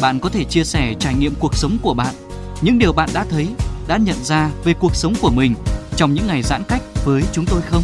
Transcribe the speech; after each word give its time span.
Bạn 0.00 0.20
có 0.20 0.28
thể 0.28 0.44
chia 0.44 0.64
sẻ 0.64 0.94
trải 1.00 1.14
nghiệm 1.14 1.34
cuộc 1.38 1.56
sống 1.56 1.78
của 1.82 1.94
bạn, 1.94 2.14
những 2.62 2.78
điều 2.78 2.92
bạn 2.92 3.08
đã 3.14 3.24
thấy, 3.30 3.48
đã 3.88 3.96
nhận 3.96 4.24
ra 4.24 4.50
về 4.64 4.74
cuộc 4.74 4.96
sống 4.96 5.14
của 5.20 5.30
mình 5.30 5.54
trong 5.96 6.14
những 6.14 6.26
ngày 6.26 6.42
giãn 6.42 6.62
cách 6.68 6.82
với 7.04 7.22
chúng 7.32 7.46
tôi 7.46 7.60
không? 7.62 7.82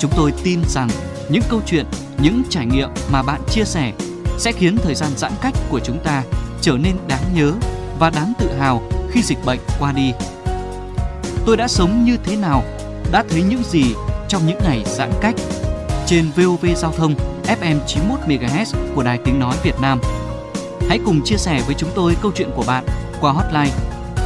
Chúng 0.00 0.10
tôi 0.16 0.32
tin 0.44 0.60
rằng 0.68 0.88
những 1.28 1.42
câu 1.48 1.60
chuyện, 1.66 1.86
những 2.22 2.42
trải 2.50 2.66
nghiệm 2.66 2.88
mà 3.12 3.22
bạn 3.22 3.40
chia 3.50 3.64
sẻ 3.64 3.92
sẽ 4.38 4.52
khiến 4.52 4.76
thời 4.76 4.94
gian 4.94 5.10
giãn 5.16 5.32
cách 5.40 5.54
của 5.70 5.80
chúng 5.80 5.98
ta 6.04 6.22
trở 6.60 6.72
nên 6.72 6.96
đáng 7.08 7.34
nhớ 7.34 7.52
và 7.98 8.10
đáng 8.10 8.32
tự 8.38 8.52
hào 8.58 8.82
khi 9.10 9.22
dịch 9.22 9.38
bệnh 9.44 9.60
qua 9.78 9.92
đi. 9.92 10.12
Tôi 11.46 11.56
đã 11.56 11.68
sống 11.68 12.04
như 12.04 12.16
thế 12.24 12.36
nào, 12.36 12.64
đã 13.12 13.24
thấy 13.30 13.42
những 13.42 13.62
gì 13.70 13.84
trong 14.28 14.46
những 14.46 14.58
ngày 14.64 14.84
giãn 14.86 15.10
cách 15.20 15.34
trên 16.06 16.30
VOV 16.36 16.66
Giao 16.76 16.92
thông 16.92 17.14
FM 17.50 17.78
91 17.86 18.20
MHz 18.26 18.94
của 18.94 19.02
Đài 19.02 19.18
Tiếng 19.24 19.38
nói 19.38 19.56
Việt 19.62 19.80
Nam. 19.80 20.00
Hãy 20.88 20.98
cùng 21.04 21.20
chia 21.24 21.36
sẻ 21.36 21.62
với 21.66 21.74
chúng 21.74 21.90
tôi 21.94 22.16
câu 22.22 22.32
chuyện 22.34 22.50
của 22.56 22.64
bạn 22.66 22.84
qua 23.20 23.32
hotline 23.32 23.70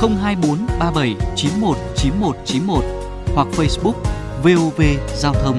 024 0.00 0.58
37 0.78 1.14
91 1.36 1.77
91 1.97 2.36
91 2.44 2.84
hoặc 3.34 3.47
Facebook 3.56 3.94
VOV 4.42 4.83
Giao 5.16 5.34
thông. 5.34 5.58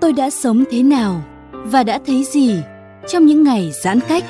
Tôi 0.00 0.12
đã 0.12 0.30
sống 0.30 0.64
thế 0.70 0.82
nào 0.82 1.22
và 1.52 1.82
đã 1.82 1.98
thấy 2.06 2.24
gì 2.24 2.62
trong 3.08 3.26
những 3.26 3.42
ngày 3.42 3.72
giãn 3.74 4.00
cách? 4.08 4.24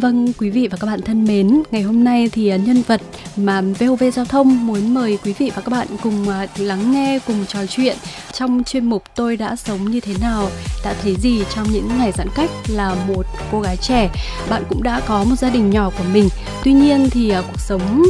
Vâng, 0.00 0.32
quý 0.38 0.50
vị 0.50 0.68
và 0.70 0.76
các 0.80 0.86
bạn 0.86 1.02
thân 1.02 1.24
mến, 1.24 1.62
ngày 1.70 1.82
hôm 1.82 2.04
nay 2.04 2.28
thì 2.32 2.48
à, 2.48 2.56
nhân 2.56 2.82
vật 2.86 3.00
mà 3.36 3.60
VOV 3.60 4.02
Giao 4.14 4.24
thông 4.24 4.66
muốn 4.66 4.94
mời 4.94 5.18
quý 5.24 5.34
vị 5.38 5.50
và 5.54 5.62
các 5.62 5.70
bạn 5.70 5.86
cùng 6.02 6.28
à, 6.28 6.46
lắng 6.58 6.92
nghe, 6.92 7.18
cùng 7.26 7.46
trò 7.48 7.66
chuyện 7.66 7.96
trong 8.32 8.64
chuyên 8.64 8.84
mục 8.84 9.02
Tôi 9.14 9.36
đã 9.36 9.56
sống 9.56 9.90
như 9.90 10.00
thế 10.00 10.14
nào, 10.20 10.48
đã 10.84 10.94
thấy 11.02 11.16
gì 11.22 11.42
trong 11.54 11.66
những 11.72 11.88
ngày 11.98 12.12
giãn 12.12 12.28
cách 12.34 12.50
là 12.68 12.94
một 13.08 13.26
cô 13.52 13.60
gái 13.60 13.76
trẻ. 13.76 14.10
Bạn 14.50 14.62
cũng 14.68 14.82
đã 14.82 15.00
có 15.06 15.24
một 15.24 15.36
gia 15.38 15.50
đình 15.50 15.70
nhỏ 15.70 15.90
của 15.98 16.04
mình. 16.12 16.28
Tuy 16.64 16.72
nhiên 16.72 17.10
thì 17.10 17.30
à, 17.30 17.42
cuộc 17.46 17.60
sống 17.60 18.02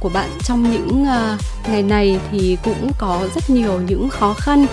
của 0.00 0.08
bạn 0.08 0.30
trong 0.44 0.72
những 0.72 1.06
ngày 1.70 1.82
này 1.82 2.20
thì 2.32 2.56
cũng 2.64 2.90
có 2.98 3.28
rất 3.34 3.50
nhiều 3.50 3.80
những 3.88 4.08
khó 4.08 4.34
khăn 4.34 4.66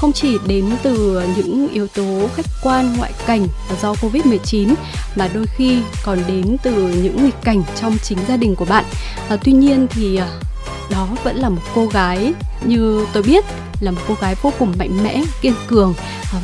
không 0.00 0.12
chỉ 0.12 0.38
đến 0.46 0.70
từ 0.82 1.22
những 1.36 1.68
yếu 1.68 1.86
tố 1.86 2.28
khách 2.34 2.46
quan 2.62 2.94
ngoại 2.96 3.12
cảnh 3.26 3.46
do 3.82 3.92
Covid-19 3.92 4.74
mà 5.16 5.28
đôi 5.34 5.46
khi 5.56 5.78
còn 6.04 6.18
đến 6.28 6.56
từ 6.62 6.72
những 7.02 7.24
nghịch 7.24 7.42
cảnh 7.44 7.62
trong 7.80 7.98
chính 8.02 8.18
gia 8.28 8.36
đình 8.36 8.54
của 8.54 8.64
bạn. 8.64 8.84
À, 9.28 9.36
tuy 9.44 9.52
nhiên 9.52 9.86
thì 9.90 10.16
ờ, 10.16 10.28
đó 10.90 11.08
vẫn 11.24 11.36
là 11.36 11.48
một 11.48 11.62
cô 11.74 11.86
gái 11.86 12.32
như 12.64 13.06
tôi 13.12 13.22
biết 13.22 13.44
là 13.80 13.90
một 13.90 14.00
cô 14.08 14.14
gái 14.20 14.34
vô 14.42 14.52
cùng 14.58 14.72
mạnh 14.78 15.04
mẽ, 15.04 15.22
kiên 15.40 15.54
cường 15.66 15.94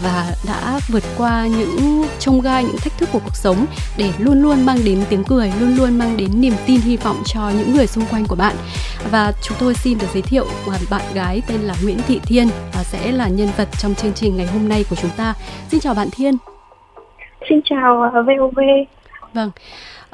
và 0.02 0.34
đã 0.46 0.80
vượt 0.88 1.02
qua 1.18 1.46
những 1.46 2.04
trông 2.18 2.40
gai, 2.40 2.64
những 2.64 2.76
thách 2.76 2.98
thức 2.98 3.08
của 3.12 3.18
cuộc 3.24 3.36
sống 3.36 3.66
để 3.96 4.12
luôn 4.18 4.42
luôn 4.42 4.66
mang 4.66 4.78
đến 4.84 5.04
tiếng 5.10 5.24
cười, 5.24 5.52
luôn 5.60 5.76
luôn 5.76 5.98
mang 5.98 6.16
đến 6.16 6.40
niềm 6.40 6.52
tin 6.66 6.80
hy 6.80 6.96
vọng 6.96 7.22
cho 7.26 7.50
những 7.58 7.74
người 7.76 7.86
xung 7.86 8.04
quanh 8.10 8.24
của 8.28 8.36
bạn. 8.36 8.56
Và 9.10 9.32
chúng 9.42 9.56
tôi 9.60 9.74
xin 9.74 9.98
được 9.98 10.06
giới 10.14 10.22
thiệu 10.22 10.46
bạn 10.90 11.02
gái 11.14 11.42
tên 11.46 11.60
là 11.60 11.74
Nguyễn 11.82 11.98
Thị 12.08 12.20
Thiên 12.26 12.48
và 12.74 12.82
sẽ 12.82 13.12
là 13.12 13.28
nhân 13.28 13.48
vật 13.56 13.68
trong 13.78 13.94
chương 13.94 14.12
trình 14.14 14.36
ngày 14.36 14.46
hôm 14.46 14.68
nay 14.68 14.84
của 14.90 14.96
chúng 14.96 15.10
ta. 15.16 15.34
Xin 15.68 15.80
chào 15.80 15.94
bạn 15.94 16.08
Thiên. 16.12 16.36
Xin 17.48 17.60
chào 17.64 18.12
VOV. 18.26 18.58
Vâng. 19.32 19.50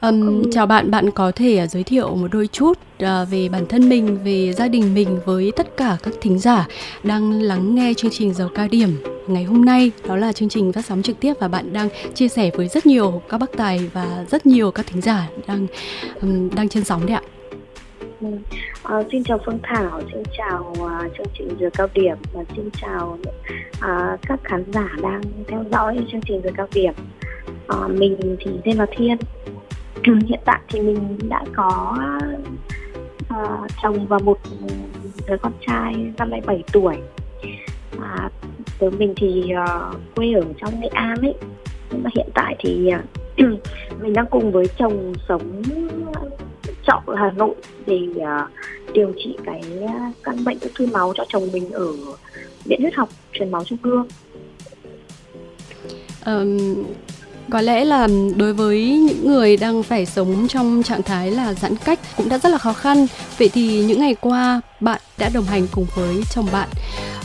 Um, 0.08 0.50
chào 0.50 0.66
bạn, 0.66 0.90
bạn 0.90 1.10
có 1.10 1.32
thể 1.32 1.62
uh, 1.64 1.70
giới 1.70 1.82
thiệu 1.84 2.14
một 2.14 2.28
đôi 2.32 2.46
chút 2.46 2.78
uh, 3.02 3.08
về 3.30 3.48
bản 3.48 3.66
thân 3.68 3.88
mình, 3.88 4.18
về 4.24 4.52
gia 4.52 4.68
đình 4.68 4.94
mình 4.94 5.18
với 5.24 5.52
tất 5.56 5.76
cả 5.76 5.96
các 6.02 6.14
thính 6.20 6.38
giả 6.38 6.66
đang 7.02 7.42
lắng 7.42 7.74
nghe 7.74 7.92
chương 7.96 8.10
trình 8.10 8.34
Giờ 8.34 8.48
cao 8.54 8.68
điểm 8.70 8.88
ngày 9.26 9.44
hôm 9.44 9.64
nay. 9.64 9.90
Đó 10.08 10.16
là 10.16 10.32
chương 10.32 10.48
trình 10.48 10.72
phát 10.72 10.84
sóng 10.84 11.02
trực 11.02 11.20
tiếp 11.20 11.34
và 11.40 11.48
bạn 11.48 11.72
đang 11.72 11.88
chia 12.14 12.28
sẻ 12.28 12.50
với 12.56 12.68
rất 12.68 12.86
nhiều 12.86 13.22
các 13.28 13.38
bác 13.38 13.52
tài 13.56 13.90
và 13.92 14.24
rất 14.30 14.46
nhiều 14.46 14.70
các 14.70 14.86
thính 14.86 15.00
giả 15.00 15.28
đang 15.46 15.66
um, 16.22 16.50
đang 16.54 16.68
trên 16.68 16.84
sóng 16.84 17.06
đấy 17.06 17.16
ạ. 17.16 17.22
À, 18.82 19.02
xin 19.12 19.24
chào 19.24 19.38
Phương 19.46 19.58
Thảo, 19.62 20.00
xin 20.12 20.22
chào 20.38 20.74
uh, 20.80 21.12
chương 21.18 21.26
trình 21.38 21.48
giờ 21.60 21.70
cao 21.74 21.88
điểm 21.94 22.16
và 22.32 22.44
xin 22.56 22.68
chào 22.80 23.18
uh, 23.76 24.20
các 24.28 24.40
khán 24.44 24.64
giả 24.72 24.88
đang 25.02 25.22
theo 25.48 25.64
dõi 25.72 25.98
chương 26.12 26.20
trình 26.26 26.40
giờ 26.44 26.50
cao 26.56 26.66
điểm. 26.74 26.94
Uh, 27.72 27.90
mình 27.90 28.36
thì 28.40 28.50
tên 28.64 28.76
là 28.76 28.86
Thiên, 28.96 29.16
Ừ, 30.04 30.18
hiện 30.28 30.40
tại 30.44 30.60
thì 30.68 30.80
mình 30.80 31.18
đã 31.28 31.44
có 31.54 31.98
uh, 33.22 33.70
chồng 33.82 34.06
và 34.06 34.18
một 34.18 34.38
đứa 35.28 35.36
con 35.42 35.52
trai 35.66 35.94
năm 36.18 36.30
nay 36.30 36.40
7 36.46 36.64
tuổi. 36.72 36.96
À, 38.00 38.30
tớ 38.78 38.90
mình 38.98 39.14
thì 39.16 39.52
uh, 39.62 39.96
quê 40.16 40.32
ở 40.32 40.42
trong 40.60 40.80
nghệ 40.80 40.88
an 40.88 41.16
ấy. 41.22 41.34
Nhưng 41.90 42.02
mà 42.02 42.10
hiện 42.16 42.28
tại 42.34 42.56
thì 42.58 42.90
uh, 43.38 43.60
mình 44.02 44.12
đang 44.12 44.26
cùng 44.30 44.52
với 44.52 44.66
chồng 44.78 45.12
sống 45.28 45.62
trọ 46.86 47.02
ở 47.06 47.14
hà 47.14 47.30
nội 47.30 47.54
để 47.86 48.00
uh, 48.16 48.50
điều 48.92 49.12
trị 49.16 49.36
cái 49.44 49.62
căn 50.22 50.44
bệnh 50.44 50.58
ung 50.60 50.72
thư 50.74 50.86
máu 50.86 51.12
cho 51.16 51.24
chồng 51.28 51.52
mình 51.52 51.70
ở 51.70 51.86
viện 52.64 52.80
huyết 52.80 52.94
học 52.94 53.08
truyền 53.32 53.50
máu 53.50 53.64
trung 53.64 53.78
ương. 53.82 54.06
Um, 56.26 56.84
có 57.52 57.60
lẽ 57.60 57.84
là 57.84 58.08
đối 58.36 58.52
với 58.52 58.82
những 58.82 59.26
người 59.26 59.56
đang 59.56 59.82
phải 59.82 60.06
sống 60.06 60.48
trong 60.48 60.82
trạng 60.82 61.02
thái 61.02 61.30
là 61.30 61.54
giãn 61.54 61.76
cách 61.76 62.00
cũng 62.16 62.28
đã 62.28 62.38
rất 62.38 62.48
là 62.48 62.58
khó 62.58 62.72
khăn. 62.72 63.06
Vậy 63.38 63.50
thì 63.54 63.84
những 63.84 64.00
ngày 64.00 64.14
qua 64.20 64.60
bạn 64.80 65.00
đã 65.18 65.28
đồng 65.34 65.44
hành 65.44 65.66
cùng 65.72 65.86
với 65.94 66.22
chồng 66.34 66.46
bạn 66.52 66.68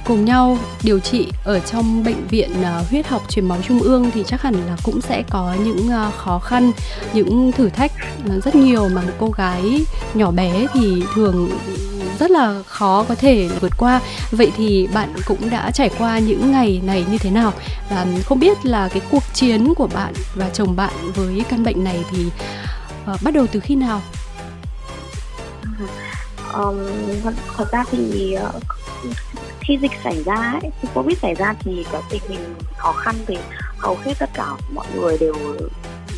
cùng 0.06 0.26
nhau 0.26 0.58
điều 0.84 1.00
trị 1.00 1.28
ở 1.44 1.60
trong 1.60 2.04
bệnh 2.04 2.28
viện 2.28 2.64
à, 2.64 2.84
huyết 2.90 3.08
học 3.08 3.22
truyền 3.30 3.46
máu 3.46 3.58
trung 3.68 3.80
ương 3.80 4.12
thì 4.14 4.24
chắc 4.28 4.42
hẳn 4.42 4.54
là 4.68 4.78
cũng 4.84 5.02
sẽ 5.02 5.24
có 5.30 5.56
những 5.64 5.90
à, 5.90 6.12
khó 6.18 6.40
khăn, 6.40 6.72
những 7.14 7.52
thử 7.52 7.70
thách 7.70 7.92
à, 8.30 8.36
rất 8.44 8.56
nhiều 8.56 8.90
mà 8.90 9.02
một 9.02 9.14
cô 9.18 9.30
gái 9.38 9.86
nhỏ 10.14 10.32
bé 10.32 10.66
thì 10.74 11.04
thường 11.16 11.50
rất 12.20 12.32
là 12.32 12.62
khó 12.68 13.06
có 13.10 13.16
thể 13.16 13.48
vượt 13.62 13.74
qua. 13.78 14.02
Vậy 14.32 14.52
thì 14.58 14.88
bạn 14.94 15.14
cũng 15.26 15.50
đã 15.50 15.72
trải 15.72 15.90
qua 15.98 16.20
những 16.20 16.52
ngày 16.52 16.82
này 16.84 17.06
như 17.12 17.18
thế 17.18 17.32
nào? 17.32 17.54
Và 17.90 18.06
không 18.26 18.40
biết 18.40 18.66
là 18.66 18.90
cái 18.90 19.02
cuộc 19.12 19.24
chiến 19.34 19.74
của 19.74 19.88
bạn 19.88 20.14
và 20.36 20.50
chồng 20.50 20.76
bạn 20.76 20.94
với 21.16 21.44
căn 21.50 21.64
bệnh 21.64 21.84
này 21.84 22.04
thì 22.12 22.26
uh, 23.14 23.22
bắt 23.22 23.34
đầu 23.34 23.48
từ 23.52 23.60
khi 23.60 23.76
nào? 23.76 24.02
Um, 26.54 26.78
thật 27.58 27.72
ra 27.72 27.84
thì 27.92 28.36
uh, 28.48 28.64
khi 29.60 29.78
dịch 29.82 29.92
xảy 30.04 30.24
ra 30.24 30.36
ấy, 30.36 30.72
khi 30.82 30.88
covid 30.94 31.18
xảy 31.18 31.36
ra 31.36 31.54
thì 31.60 31.86
cái 31.92 32.02
tình 32.10 32.22
hình 32.30 32.56
khó 32.78 32.92
khăn 32.92 33.16
thì 33.28 33.38
hầu 33.78 33.98
hết 34.06 34.14
tất 34.20 34.30
cả 34.34 34.48
mọi 34.74 34.86
người 34.96 35.18
đều 35.18 35.36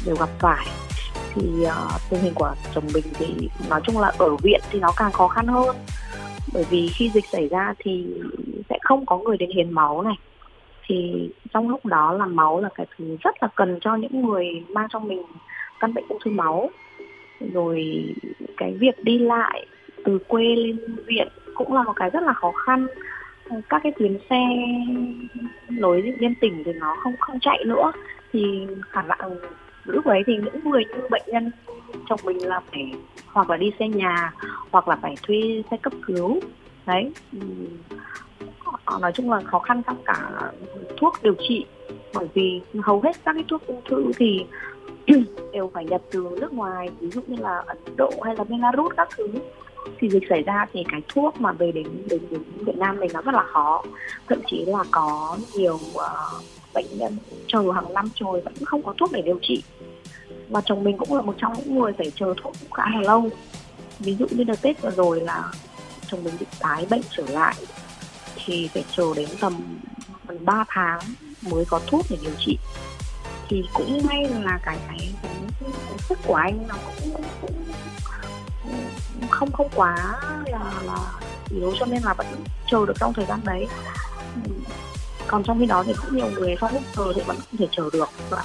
đều 0.05 0.15
gặp 0.15 0.29
phải 0.39 0.67
thì 1.33 1.41
uh, 1.63 2.01
tình 2.09 2.21
hình 2.21 2.33
của 2.35 2.53
chồng 2.75 2.83
mình 2.93 3.03
thì 3.13 3.49
nói 3.69 3.81
chung 3.83 3.99
là 3.99 4.11
ở 4.17 4.35
viện 4.35 4.61
thì 4.71 4.79
nó 4.79 4.91
càng 4.97 5.11
khó 5.11 5.27
khăn 5.27 5.47
hơn. 5.47 5.75
Bởi 6.53 6.65
vì 6.69 6.87
khi 6.87 7.09
dịch 7.09 7.25
xảy 7.31 7.47
ra 7.47 7.73
thì 7.79 8.05
sẽ 8.69 8.77
không 8.81 9.05
có 9.05 9.17
người 9.17 9.37
đến 9.37 9.49
hiến 9.51 9.71
máu 9.71 10.01
này. 10.01 10.15
Thì 10.87 11.29
trong 11.53 11.69
lúc 11.69 11.85
đó 11.85 12.13
là 12.13 12.25
máu 12.25 12.61
là 12.61 12.69
cái 12.75 12.85
thứ 12.97 13.17
rất 13.21 13.35
là 13.41 13.47
cần 13.55 13.79
cho 13.81 13.95
những 13.95 14.25
người 14.25 14.63
mang 14.69 14.87
trong 14.89 15.07
mình 15.07 15.23
căn 15.79 15.93
bệnh 15.93 16.07
ung 16.09 16.19
thư 16.25 16.31
máu. 16.31 16.69
Rồi 17.53 18.05
cái 18.57 18.73
việc 18.73 19.03
đi 19.03 19.17
lại 19.17 19.65
từ 20.05 20.19
quê 20.27 20.43
lên 20.43 20.79
viện 21.05 21.27
cũng 21.55 21.73
là 21.73 21.83
một 21.83 21.93
cái 21.95 22.09
rất 22.09 22.23
là 22.23 22.33
khó 22.33 22.51
khăn. 22.51 22.87
Các 23.69 23.81
cái 23.83 23.91
tuyến 23.99 24.17
xe 24.29 24.45
nối 25.69 26.01
liên 26.01 26.35
tỉnh 26.41 26.63
thì 26.65 26.73
nó 26.73 26.95
không 27.03 27.13
không 27.19 27.39
chạy 27.39 27.63
nữa. 27.65 27.91
Thì 28.33 28.67
khả 28.89 29.01
năng 29.01 29.35
lúc 29.83 30.05
ấy 30.05 30.23
thì 30.27 30.37
những 30.37 30.69
người 30.69 30.83
như 30.85 31.07
bệnh 31.09 31.23
nhân 31.27 31.51
chồng 32.09 32.19
mình 32.23 32.47
là 32.47 32.59
phải 32.71 32.91
hoặc 33.27 33.49
là 33.49 33.57
đi 33.57 33.71
xe 33.79 33.87
nhà 33.87 34.33
hoặc 34.71 34.87
là 34.87 34.95
phải 35.01 35.15
thuê 35.23 35.63
xe 35.71 35.77
cấp 35.77 35.93
cứu. 36.07 36.39
Đấy 36.85 37.11
nói 39.01 39.11
chung 39.13 39.31
là 39.31 39.41
khó 39.41 39.59
khăn 39.59 39.81
trong 39.87 39.97
cả 40.05 40.29
thuốc 40.97 41.13
điều 41.23 41.35
trị. 41.49 41.65
Bởi 42.13 42.27
vì 42.33 42.61
hầu 42.83 43.01
hết 43.01 43.11
các 43.25 43.33
cái 43.33 43.43
thuốc 43.47 43.67
ung 43.67 43.81
thư 43.89 44.11
thì 44.17 44.45
đều 45.53 45.71
phải 45.73 45.85
nhập 45.85 46.01
từ 46.11 46.27
nước 46.41 46.53
ngoài 46.53 46.89
ví 46.99 47.09
dụ 47.09 47.21
như 47.27 47.35
là 47.39 47.63
ấn 47.65 47.77
độ 47.95 48.11
hay 48.23 48.35
là 48.35 48.43
belarus 48.43 48.93
các 48.97 49.09
thứ. 49.17 49.27
Thì 49.99 50.09
dịch 50.09 50.23
xảy 50.29 50.43
ra 50.43 50.65
thì 50.73 50.83
cái 50.91 51.01
thuốc 51.07 51.41
mà 51.41 51.51
về 51.51 51.71
đến 51.71 51.87
đến, 52.09 52.21
đến 52.31 52.41
Việt 52.65 52.77
Nam 52.77 52.99
mình 52.99 53.11
nó 53.13 53.21
rất 53.21 53.35
là 53.35 53.43
khó. 53.43 53.83
Thậm 54.29 54.39
chí 54.47 54.65
là 54.65 54.83
có 54.91 55.37
nhiều 55.53 55.75
uh, 55.75 56.43
bệnh 56.73 56.97
nhân 56.97 57.17
chờ 57.47 57.63
hàng 57.75 57.93
năm 57.93 58.09
trời 58.15 58.41
vẫn 58.45 58.53
không 58.65 58.83
có 58.83 58.93
thuốc 58.99 59.11
để 59.11 59.21
điều 59.21 59.39
trị. 59.41 59.63
Và 60.49 60.61
chồng 60.65 60.83
mình 60.83 60.97
cũng 60.97 61.15
là 61.15 61.21
một 61.21 61.35
trong 61.37 61.53
những 61.57 61.79
người 61.79 61.91
phải 61.97 62.11
chờ 62.15 62.33
thuốc 62.43 62.53
khá 62.73 62.83
là 62.89 63.01
lâu. 63.01 63.29
Ví 63.99 64.15
dụ 64.15 64.27
như 64.31 64.43
đợt 64.43 64.61
tết 64.61 64.81
vừa 64.81 64.91
rồi 64.91 65.21
là 65.21 65.51
chồng 66.07 66.23
mình 66.23 66.33
bị 66.39 66.45
tái 66.59 66.85
bệnh 66.89 67.01
trở 67.09 67.23
lại 67.29 67.55
thì 68.45 68.69
phải 68.73 68.83
chờ 68.91 69.03
đến 69.15 69.29
tầm 69.39 69.79
gần 70.27 70.45
3 70.45 70.65
tháng 70.67 70.99
mới 71.41 71.65
có 71.65 71.79
thuốc 71.87 72.05
để 72.09 72.17
điều 72.21 72.33
trị. 72.39 72.57
Thì 73.49 73.63
cũng 73.73 74.01
may 74.07 74.29
là 74.43 74.59
cái 74.65 74.77
cái 74.87 75.13
cái, 75.23 75.31
cái 75.61 75.97
sức 76.09 76.19
của 76.27 76.35
anh 76.35 76.67
nó 76.67 76.75
cũng, 76.85 77.23
cũng 77.41 77.53
không 79.29 79.51
không 79.51 79.69
quá 79.75 79.95
là 80.45 80.73
là 80.85 80.97
yếu 81.49 81.73
cho 81.79 81.85
nên 81.85 82.03
là 82.03 82.13
vẫn 82.13 82.27
chờ 82.71 82.85
được 82.85 82.93
trong 82.99 83.13
thời 83.13 83.25
gian 83.25 83.39
đấy 83.45 83.67
còn 85.29 85.43
trong 85.43 85.59
khi 85.59 85.65
đó 85.65 85.83
thì 85.83 85.93
cũng 85.93 86.17
nhiều 86.17 86.29
người 86.31 86.55
sau 86.61 86.69
lúc 86.73 86.83
chờ 86.95 87.13
thì 87.15 87.21
vẫn 87.21 87.37
không 87.37 87.57
thể 87.59 87.67
chờ 87.71 87.89
được. 87.93 88.09
Và 88.29 88.43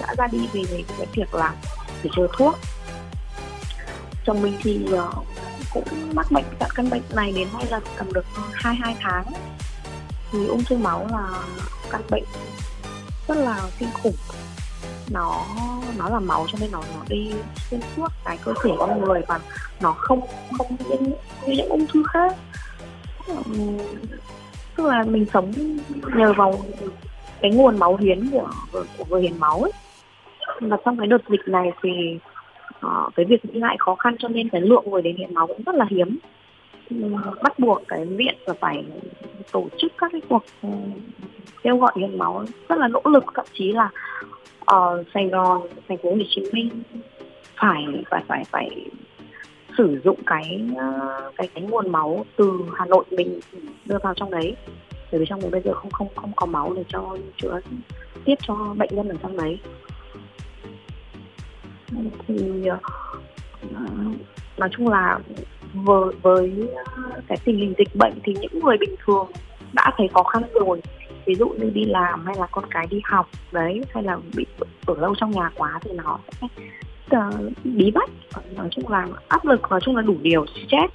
đã 0.00 0.14
ra 0.18 0.26
đi 0.32 0.48
vì 0.52 0.84
cái 0.98 1.06
việc 1.14 1.34
là 1.34 1.54
phải 2.02 2.10
chờ 2.16 2.28
thuốc. 2.32 2.58
Chồng 4.26 4.42
mình 4.42 4.58
thì 4.62 4.86
ờ, 4.92 5.12
cũng 5.72 6.14
mắc 6.14 6.26
bệnh 6.30 6.44
dạng 6.60 6.70
căn 6.74 6.90
bệnh 6.90 7.02
này 7.14 7.32
đến 7.32 7.48
nay 7.52 7.66
là 7.70 7.80
tầm 7.96 8.12
được 8.12 8.24
hai 8.52 8.74
hai 8.74 8.96
tháng. 9.00 9.24
Thì 10.32 10.46
ung 10.46 10.64
thư 10.64 10.76
máu 10.76 11.06
là 11.12 11.28
căn 11.90 12.02
bệnh 12.10 12.24
rất 13.28 13.38
là 13.38 13.60
kinh 13.78 13.90
khủng. 14.02 14.16
Nó 15.10 15.46
nó 15.96 16.08
là 16.08 16.20
máu 16.20 16.46
cho 16.52 16.58
nên 16.60 16.70
nó 16.70 16.82
nó 16.94 17.02
đi 17.08 17.32
xuyên 17.70 17.80
suốt 17.96 18.08
cái 18.24 18.38
cơ 18.44 18.54
thể 18.62 18.70
con 18.78 19.00
người 19.00 19.20
và 19.28 19.40
nó 19.80 19.92
không 19.92 20.20
không 20.58 20.76
như, 20.88 20.96
như 21.46 21.54
những 21.56 21.68
ung 21.68 21.86
thư 21.86 22.02
khác 22.12 22.36
tức 24.76 24.86
là 24.86 25.04
mình 25.04 25.26
sống 25.32 25.52
nhờ 26.16 26.32
vào 26.32 26.58
cái 27.40 27.50
nguồn 27.50 27.78
máu 27.78 27.96
hiến 27.96 28.30
của 28.30 28.50
của 28.72 29.04
người 29.08 29.22
hiến 29.22 29.38
máu 29.38 29.60
ấy. 29.60 29.72
Và 30.60 30.76
trong 30.84 30.98
cái 30.98 31.06
đợt 31.06 31.28
dịch 31.28 31.40
này 31.46 31.72
thì 31.82 32.18
uh, 32.86 33.14
cái 33.14 33.26
việc 33.26 33.44
đi 33.44 33.60
lại 33.60 33.76
khó 33.78 33.94
khăn 33.94 34.16
cho 34.18 34.28
nên 34.28 34.48
cái 34.48 34.60
lượng 34.60 34.90
người 34.90 35.02
đến 35.02 35.16
hiến 35.16 35.34
máu 35.34 35.46
cũng 35.46 35.62
rất 35.66 35.74
là 35.74 35.86
hiếm. 35.90 36.18
Ừ, 36.90 36.96
bắt 37.42 37.58
buộc 37.58 37.82
cái 37.88 38.04
viện 38.04 38.34
là 38.46 38.54
phải 38.60 38.84
tổ 39.52 39.68
chức 39.78 39.92
các 39.98 40.12
cái 40.12 40.20
cuộc 40.28 40.44
ừ, 40.62 40.68
kêu 41.62 41.76
gọi 41.76 41.92
hiến 41.96 42.18
máu 42.18 42.44
rất 42.68 42.78
là 42.78 42.88
nỗ 42.88 43.02
lực. 43.04 43.24
Thậm 43.34 43.46
chí 43.52 43.72
là 43.72 43.90
ở 44.64 44.98
uh, 45.00 45.06
Sài 45.14 45.26
Gòn, 45.26 45.62
thành 45.88 45.98
phố 45.98 46.10
Hồ 46.10 46.16
Chí 46.28 46.42
Minh 46.52 46.82
phải 47.56 47.84
phải 48.10 48.22
phải 48.28 48.44
phải 48.50 48.70
sử 49.80 50.00
dụng 50.04 50.18
cái 50.26 50.62
ờ, 50.76 51.30
cái 51.36 51.48
cái 51.54 51.64
nguồn 51.64 51.92
máu 51.92 52.24
từ 52.36 52.60
Hà 52.74 52.86
Nội 52.86 53.04
mình 53.10 53.40
đưa 53.86 53.98
vào 54.02 54.14
trong 54.14 54.30
đấy. 54.30 54.56
Bởi 55.12 55.20
vì 55.20 55.26
trong 55.28 55.40
đấy 55.40 55.50
bây 55.50 55.60
giờ 55.64 55.74
không 55.74 55.90
không 55.90 56.08
không 56.16 56.32
có 56.36 56.46
máu 56.46 56.72
để 56.76 56.84
cho 56.88 57.16
chữa 57.36 57.60
tiếp 58.24 58.34
cho 58.42 58.54
bệnh 58.76 58.90
nhân 58.92 59.08
ở 59.08 59.16
trong 59.22 59.36
đấy. 59.36 59.58
Thì 62.28 62.66
ờ, 63.74 63.86
nói 64.56 64.68
chung 64.76 64.88
là 64.88 65.18
với, 65.74 66.14
với 66.22 66.68
cái 67.26 67.38
tình 67.44 67.58
hình 67.58 67.74
dịch 67.78 67.96
bệnh 67.96 68.14
thì 68.24 68.34
những 68.40 68.60
người 68.64 68.76
bình 68.76 68.94
thường 69.06 69.26
đã 69.72 69.92
thấy 69.96 70.08
khó 70.14 70.22
khăn 70.22 70.42
rồi. 70.54 70.80
Ví 71.26 71.34
dụ 71.34 71.48
như 71.48 71.70
đi 71.70 71.84
làm 71.84 72.26
hay 72.26 72.34
là 72.38 72.46
con 72.46 72.64
cái 72.70 72.86
đi 72.90 73.00
học 73.04 73.28
đấy 73.52 73.80
hay 73.90 74.02
là 74.02 74.18
bị 74.36 74.46
ở 74.86 74.94
lâu 75.00 75.14
trong 75.14 75.30
nhà 75.30 75.50
quá 75.54 75.78
thì 75.82 75.90
nó 75.92 76.18
sẽ 76.40 76.48
uh, 77.16 77.52
bí 77.64 77.90
bách. 77.90 78.10
Nói 78.56 78.68
chung 78.70 78.88
là 78.88 79.08
áp 79.28 79.44
lực 79.44 79.70
nói 79.70 79.80
chung 79.82 79.96
là 79.96 80.02
đủ 80.02 80.16
điều 80.22 80.46
stress. 80.46 80.92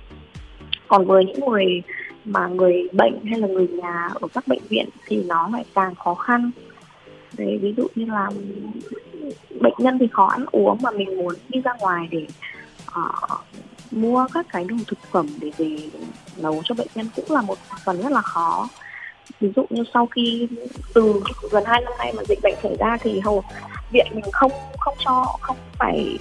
Còn 0.87 1.05
với 1.05 1.25
những 1.25 1.49
người 1.49 1.81
mà 2.25 2.47
người 2.47 2.87
bệnh 2.91 3.25
hay 3.25 3.39
là 3.39 3.47
người 3.47 3.67
nhà 3.67 4.09
ở 4.13 4.27
các 4.33 4.47
bệnh 4.47 4.61
viện 4.69 4.89
thì 5.05 5.23
nó 5.23 5.49
lại 5.53 5.65
càng 5.73 5.95
khó 5.95 6.15
khăn. 6.15 6.51
Đấy 7.37 7.59
ví 7.61 7.73
dụ 7.77 7.87
như 7.95 8.05
là 8.05 8.29
bệnh 9.59 9.73
nhân 9.77 9.97
thì 9.99 10.07
khó 10.11 10.25
ăn 10.25 10.45
uống 10.51 10.77
mà 10.83 10.91
mình 10.91 11.17
muốn 11.17 11.33
đi 11.49 11.61
ra 11.61 11.71
ngoài 11.79 12.07
để 12.11 12.27
uh, 12.99 13.39
mua 13.91 14.27
các 14.33 14.45
cái 14.49 14.63
đồ 14.63 14.75
thực 14.87 14.99
phẩm 15.11 15.27
để 15.41 15.51
về 15.57 15.77
nấu 16.37 16.61
cho 16.63 16.75
bệnh 16.75 16.87
nhân 16.95 17.07
cũng 17.15 17.25
là 17.29 17.41
một 17.41 17.57
phần 17.85 18.01
rất 18.01 18.11
là 18.11 18.21
khó. 18.21 18.69
Ví 19.39 19.49
dụ 19.55 19.65
như 19.69 19.83
sau 19.93 20.05
khi 20.05 20.47
từ 20.93 21.21
gần 21.51 21.63
hai 21.65 21.81
năm 21.81 21.93
nay 21.97 22.13
mà 22.17 22.23
dịch 22.23 22.39
bệnh 22.43 22.55
xảy 22.63 22.75
ra 22.79 22.97
thì 23.01 23.19
hầu 23.19 23.43
viện 23.91 24.07
mình 24.11 24.31
không 24.31 24.51
không 24.79 24.95
cho 25.05 25.37
không 25.41 25.57
phải 25.79 26.17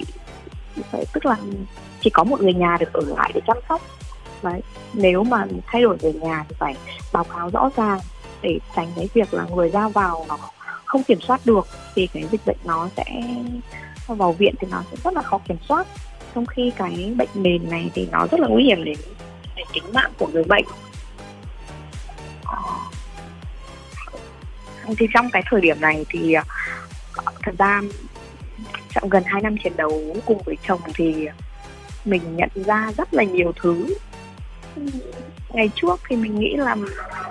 phải 0.92 1.04
tức 1.12 1.26
là 1.26 1.36
chỉ 2.00 2.10
có 2.10 2.24
một 2.24 2.40
người 2.40 2.54
nhà 2.54 2.76
được 2.80 2.92
ở 2.92 3.02
lại 3.06 3.30
để 3.34 3.40
chăm 3.46 3.56
sóc. 3.68 3.82
Đấy 4.42 4.60
nếu 4.92 5.24
mà 5.24 5.44
thay 5.66 5.82
đổi 5.82 5.96
về 5.96 6.12
nhà 6.12 6.44
thì 6.48 6.54
phải 6.58 6.76
báo 7.12 7.24
cáo 7.24 7.50
rõ 7.50 7.70
ràng 7.76 7.98
để 8.42 8.58
tránh 8.76 8.92
cái 8.96 9.08
việc 9.14 9.34
là 9.34 9.44
người 9.54 9.68
ra 9.68 9.88
vào 9.88 10.24
nó 10.28 10.38
không 10.84 11.02
kiểm 11.02 11.20
soát 11.20 11.40
được 11.44 11.66
thì 11.94 12.06
cái 12.06 12.24
dịch 12.30 12.46
bệnh 12.46 12.56
nó 12.64 12.88
sẽ 12.96 13.04
vào 14.08 14.32
viện 14.32 14.54
thì 14.60 14.68
nó 14.70 14.82
sẽ 14.90 14.96
rất 15.04 15.14
là 15.14 15.22
khó 15.22 15.38
kiểm 15.48 15.56
soát. 15.68 15.86
Trong 16.34 16.46
khi 16.46 16.72
cái 16.76 17.14
bệnh 17.16 17.28
nền 17.34 17.70
này 17.70 17.90
thì 17.94 18.08
nó 18.12 18.26
rất 18.30 18.40
là 18.40 18.48
nguy 18.48 18.64
hiểm 18.64 18.84
đến, 18.84 18.98
đến 19.56 19.66
tính 19.72 19.84
mạng 19.92 20.12
của 20.18 20.26
người 20.26 20.44
bệnh. 20.44 20.64
À, 22.44 22.58
thì 24.98 25.06
trong 25.14 25.30
cái 25.30 25.42
thời 25.50 25.60
điểm 25.60 25.80
này 25.80 26.06
thì 26.08 26.36
thật 27.42 27.52
ra, 27.58 27.80
trong 28.88 29.08
gần 29.08 29.22
2 29.26 29.42
năm 29.42 29.56
chiến 29.56 29.72
đấu 29.76 30.02
cùng 30.26 30.42
với 30.46 30.56
chồng 30.68 30.80
thì 30.94 31.28
mình 32.04 32.22
nhận 32.36 32.48
ra 32.54 32.90
rất 32.96 33.14
là 33.14 33.24
nhiều 33.24 33.52
thứ. 33.56 33.94
Ngày 35.52 35.70
trước 35.74 36.00
thì 36.08 36.16
mình 36.16 36.38
nghĩ 36.38 36.56
là 36.56 36.76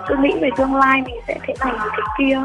cứ 0.08 0.16
nghĩ 0.16 0.32
về 0.40 0.50
tương 0.56 0.74
lai 0.74 1.02
mình 1.06 1.16
sẽ 1.28 1.38
thế 1.42 1.54
này, 1.60 1.74
thế 1.78 2.02
kia. 2.18 2.38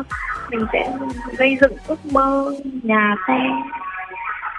Mình 0.50 0.66
sẽ 0.74 0.94
gây 1.38 1.58
dựng 1.62 1.74
ước 1.88 2.06
mơ, 2.06 2.56
nhà 2.84 3.16
xe, 3.28 3.40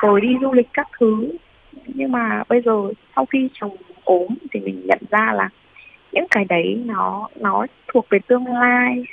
rồi 0.01 0.21
đi 0.21 0.29
du 0.41 0.53
lịch 0.53 0.69
các 0.73 0.89
thứ. 1.01 1.29
Nhưng 1.87 2.13
mà 2.13 2.43
bây 2.49 2.63
giờ 2.63 2.73
sau 3.17 3.27
khi 3.27 3.49
chồng 3.61 3.77
ốm 4.05 4.27
thì 4.53 4.61
mình 4.61 4.83
nhận 4.87 4.99
ra 5.11 5.33
là 5.35 5.49
những 6.13 6.27
cái 6.31 6.45
đấy 6.45 6.83
nó 6.85 7.29
nó 7.37 7.67
thuộc 7.93 8.07
về 8.11 8.19
tương 8.29 8.47
lai 8.47 9.05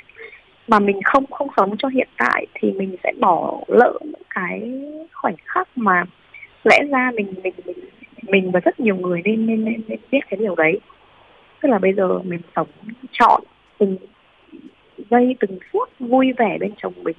mà 0.68 0.78
mình 0.78 1.00
không 1.04 1.26
không 1.26 1.48
sống 1.56 1.76
cho 1.78 1.88
hiện 1.88 2.08
tại 2.16 2.46
thì 2.54 2.72
mình 2.72 2.96
sẽ 3.04 3.12
bỏ 3.20 3.60
lỡ 3.68 3.98
những 4.00 4.22
cái 4.30 4.72
khoảnh 5.12 5.36
khắc 5.44 5.68
mà 5.76 6.04
lẽ 6.64 6.78
ra 6.90 7.10
mình 7.14 7.34
mình 7.42 7.54
mình 7.66 7.76
mình 8.22 8.50
và 8.50 8.60
rất 8.60 8.80
nhiều 8.80 8.96
người 8.96 9.22
nên 9.24 9.46
nên 9.46 9.64
nên, 9.64 9.82
nên 9.88 9.98
biết 10.10 10.20
cái 10.30 10.38
điều 10.40 10.54
đấy. 10.54 10.80
Tức 11.62 11.68
là 11.68 11.78
bây 11.78 11.92
giờ 11.92 12.18
mình 12.18 12.40
sống 12.56 12.68
chọn 13.12 13.42
từng 13.78 13.96
giây 15.10 15.36
từng 15.40 15.58
phút 15.72 15.88
vui 15.98 16.32
vẻ 16.38 16.58
bên 16.60 16.72
chồng 16.76 16.92
mình. 17.02 17.16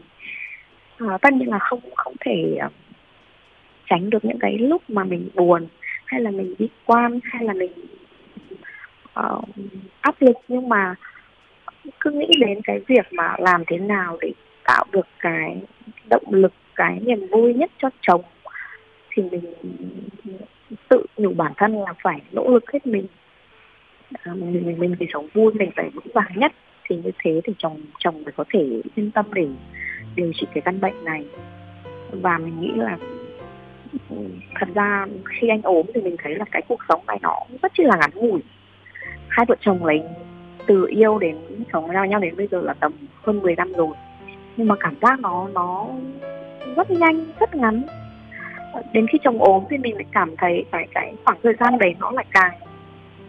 À, 0.97 1.17
tất 1.21 1.33
nhiên 1.33 1.49
là 1.49 1.59
không 1.59 1.79
không 1.95 2.13
thể 2.19 2.57
uh, 2.65 2.71
tránh 3.85 4.09
được 4.09 4.25
những 4.25 4.39
cái 4.39 4.57
lúc 4.57 4.89
mà 4.89 5.03
mình 5.03 5.29
buồn 5.35 5.67
hay 6.05 6.21
là 6.21 6.31
mình 6.31 6.55
bi 6.59 6.69
quan 6.85 7.19
hay 7.23 7.43
là 7.43 7.53
mình 7.53 7.71
uh, 9.19 9.45
áp 10.01 10.15
lực. 10.19 10.37
Nhưng 10.47 10.69
mà 10.69 10.95
cứ 11.99 12.11
nghĩ 12.11 12.31
đến 12.39 12.59
cái 12.63 12.79
việc 12.87 13.13
mà 13.13 13.35
làm 13.39 13.63
thế 13.67 13.77
nào 13.77 14.17
để 14.21 14.31
tạo 14.63 14.85
được 14.91 15.07
cái 15.19 15.57
động 16.09 16.23
lực 16.29 16.53
cái 16.75 16.99
niềm 17.05 17.27
vui 17.31 17.53
nhất 17.53 17.71
cho 17.77 17.89
chồng 18.01 18.21
thì 19.11 19.23
mình 19.31 19.53
tự 20.89 21.05
nhủ 21.17 21.33
bản 21.33 21.53
thân 21.57 21.81
là 21.81 21.93
phải 22.03 22.21
nỗ 22.31 22.47
lực 22.47 22.71
hết 22.71 22.87
mình. 22.87 23.07
À, 24.23 24.33
mình 24.35 24.63
mình 24.65 24.79
mình 24.79 24.95
phải 24.99 25.07
sống 25.13 25.27
vui 25.33 25.53
mình 25.53 25.71
phải 25.75 25.89
vững 25.93 26.13
vàng 26.13 26.31
nhất. 26.35 26.51
Thì 26.89 26.95
như 26.95 27.11
thế 27.23 27.41
thì 27.43 27.53
chồng 27.57 27.81
chồng 27.99 28.23
mới 28.23 28.31
có 28.31 28.43
thể 28.53 28.81
yên 28.95 29.11
tâm 29.11 29.25
để 29.33 29.47
điều 30.15 30.31
trị 30.33 30.47
cái 30.53 30.61
căn 30.61 30.81
bệnh 30.81 31.05
này. 31.05 31.25
Và 32.11 32.37
mình 32.37 32.61
nghĩ 32.61 32.71
là 32.75 32.97
ừ, 34.09 34.15
thật 34.55 34.67
ra 34.75 35.05
khi 35.29 35.47
anh 35.47 35.61
ốm 35.61 35.85
thì 35.93 36.01
mình 36.01 36.15
thấy 36.23 36.35
là 36.35 36.45
cái 36.51 36.61
cuộc 36.67 36.79
sống 36.89 37.03
này 37.07 37.17
nó 37.21 37.39
rất 37.61 37.71
chỉ 37.77 37.83
là 37.83 37.97
ngắn 37.99 38.09
ngủi. 38.13 38.41
Hai 39.27 39.45
vợ 39.45 39.55
chồng 39.59 39.85
lấy 39.85 40.01
từ 40.69 40.85
yêu 40.89 41.17
đến 41.17 41.37
sống 41.73 41.87
với 41.87 42.07
nhau 42.07 42.19
đến 42.19 42.35
bây 42.37 42.47
giờ 42.47 42.61
là 42.61 42.73
tầm 42.73 42.91
hơn 43.23 43.39
10 43.39 43.55
năm 43.55 43.73
rồi. 43.73 43.95
Nhưng 44.57 44.67
mà 44.67 44.75
cảm 44.79 44.95
giác 45.01 45.19
nó 45.19 45.47
nó 45.53 45.87
rất 46.75 46.91
nhanh 46.91 47.25
rất 47.39 47.55
ngắn. 47.55 47.81
Đến 48.93 49.07
khi 49.07 49.19
chồng 49.23 49.43
ốm 49.43 49.63
thì 49.69 49.77
mình 49.77 49.95
lại 49.95 50.05
cảm 50.11 50.35
thấy 50.37 50.65
cái 50.71 50.87
cái 50.93 51.13
khoảng 51.25 51.37
thời 51.43 51.53
gian 51.59 51.77
đấy 51.77 51.95
nó 51.99 52.11
lại 52.11 52.25
càng 52.31 52.51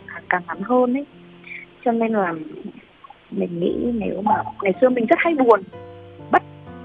càng, 0.09 0.23
càng 0.29 0.43
ngắn 0.49 0.63
hơn 0.63 0.97
ấy. 0.97 1.07
Cho 1.85 1.93
nên 1.93 2.13
là 2.13 2.35
mình 3.31 3.61
nghĩ 3.61 3.77
nếu 3.95 4.23
mà 4.23 4.43
ngày 4.63 4.75
xưa 4.81 4.89
mình 4.89 5.07
rất 5.07 5.19
hay 5.19 5.35
buồn 5.35 5.63
bất 6.31 6.43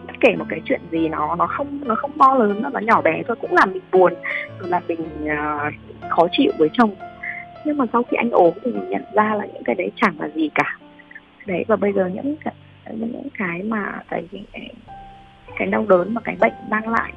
bất 0.07 0.13
kể 0.19 0.35
một 0.35 0.45
cái 0.49 0.61
chuyện 0.65 0.81
gì 0.91 1.07
nó 1.07 1.35
nó 1.35 1.47
không 1.47 1.79
nó 1.85 1.95
không 1.95 2.11
to 2.19 2.35
lớn 2.35 2.61
nó 2.61 2.79
nhỏ 2.79 3.01
bé 3.01 3.21
thôi 3.27 3.37
cũng 3.41 3.53
làm 3.53 3.73
mình 3.73 3.83
buồn. 3.91 4.13
Rồi 4.59 4.69
là 4.69 4.81
mình 4.87 5.01
uh, 5.23 5.73
khó 6.09 6.27
chịu 6.31 6.51
với 6.57 6.69
chồng 6.73 6.95
nhưng 7.65 7.77
mà 7.77 7.85
sau 7.93 8.03
khi 8.03 8.17
anh 8.17 8.29
ốm 8.29 8.53
thì 8.63 8.71
mình 8.71 8.89
nhận 8.89 9.03
ra 9.13 9.35
là 9.35 9.45
những 9.45 9.63
cái 9.63 9.75
đấy 9.75 9.91
chẳng 9.95 10.15
là 10.19 10.29
gì 10.35 10.49
cả. 10.55 10.77
Đấy 11.45 11.65
và 11.67 11.75
bây 11.75 11.93
giờ 11.93 12.09
những 12.13 12.35
cái, 12.43 12.53
những 12.95 13.27
cái 13.37 13.63
mà 13.63 13.99
cái 14.09 14.27
cái, 15.57 15.67
đau 15.67 15.85
đớn 15.89 16.13
mà 16.13 16.21
cái 16.21 16.35
bệnh 16.39 16.53
mang 16.69 16.89
lại 16.89 17.13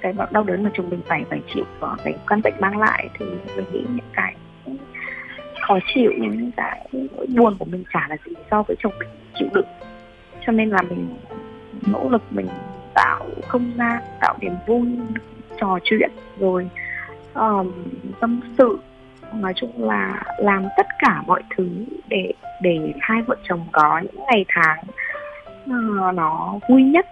cái 0.00 0.12
đau 0.30 0.44
đớn 0.44 0.64
mà 0.64 0.70
chúng 0.74 0.90
mình 0.90 1.00
phải 1.06 1.24
phải 1.30 1.40
chịu 1.54 1.64
có 1.80 1.96
cái 2.04 2.14
căn 2.26 2.40
bệnh 2.44 2.54
mang 2.60 2.78
lại 2.78 3.08
thì 3.18 3.26
mình 3.56 3.64
nghĩ 3.72 3.84
những 3.88 4.08
cái 4.12 4.34
khó 5.60 5.78
chịu 5.94 6.12
những 6.18 6.50
cái 6.56 6.88
nỗi 6.92 7.26
buồn 7.36 7.56
của 7.58 7.64
mình 7.64 7.84
chả 7.92 8.06
là 8.10 8.16
gì 8.26 8.32
so 8.50 8.62
với 8.62 8.76
chồng 8.80 8.92
mình 8.98 9.08
chịu 9.34 9.48
đựng. 9.54 9.66
Cho 10.46 10.52
nên 10.52 10.70
là 10.70 10.82
mình 10.82 11.08
nỗ 11.86 12.08
lực 12.08 12.22
mình 12.30 12.48
tạo 12.94 13.26
không 13.48 13.72
gian 13.78 14.02
tạo 14.20 14.36
niềm 14.40 14.52
vui 14.66 14.88
trò 15.60 15.78
chuyện 15.84 16.10
rồi 16.38 16.68
um, 17.34 17.72
tâm 18.20 18.40
sự 18.58 18.78
nói 19.34 19.52
chung 19.56 19.70
là 19.76 20.22
làm 20.38 20.64
tất 20.76 20.86
cả 20.98 21.22
mọi 21.26 21.42
thứ 21.56 21.68
để 22.08 22.32
để 22.62 22.92
hai 23.00 23.22
vợ 23.22 23.36
chồng 23.48 23.66
có 23.72 24.00
những 24.02 24.24
ngày 24.30 24.44
tháng 24.48 24.78
uh, 25.64 26.14
nó 26.14 26.58
vui 26.68 26.82
nhất 26.82 27.06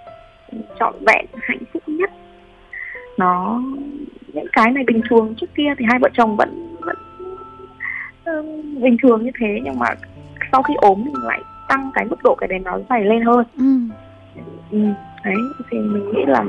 trọn 0.79 0.95
vẹn 1.07 1.27
hạnh 1.43 1.63
phúc 1.73 1.83
nhất 1.87 2.11
nó 3.19 3.63
những 4.33 4.47
cái 4.53 4.71
này 4.73 4.85
bình 4.87 5.01
thường 5.11 5.35
trước 5.37 5.55
kia 5.55 5.75
thì 5.79 5.85
hai 5.89 5.99
vợ 5.99 6.09
chồng 6.15 6.37
vẫn 6.37 6.77
vẫn 6.81 6.97
uh, 8.31 8.65
bình 8.83 8.97
thường 9.03 9.25
như 9.25 9.31
thế 9.41 9.61
nhưng 9.65 9.79
mà 9.79 9.87
sau 10.53 10.63
khi 10.63 10.75
ốm 10.77 11.05
mình 11.05 11.25
lại 11.25 11.41
tăng 11.69 11.91
cái 11.95 12.05
mức 12.05 12.17
độ 12.25 12.35
cái 12.35 12.49
đấy 12.49 12.59
nó 12.59 12.79
dày 12.91 13.05
lên 13.05 13.23
hơn 13.23 13.45
ừ. 13.57 13.65
Ừ, 14.71 14.79
đấy 15.25 15.37
thì 15.71 15.79
mình 15.79 16.13
nghĩ 16.13 16.25
là 16.27 16.45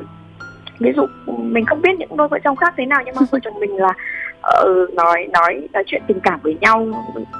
ví 0.79 0.91
dụ 0.95 1.07
mình 1.37 1.65
không 1.65 1.81
biết 1.81 1.99
những 1.99 2.17
đôi 2.17 2.27
vợ 2.27 2.39
chồng 2.43 2.55
khác 2.55 2.73
thế 2.77 2.85
nào 2.85 3.01
nhưng 3.05 3.15
mà 3.15 3.21
vợ 3.31 3.39
chồng 3.43 3.59
mình 3.59 3.75
là 3.75 3.93
uh, 4.61 4.93
nói 4.93 5.27
nói 5.33 5.67
nói 5.73 5.83
chuyện 5.85 6.01
tình 6.07 6.19
cảm 6.19 6.39
với 6.43 6.57
nhau 6.61 6.87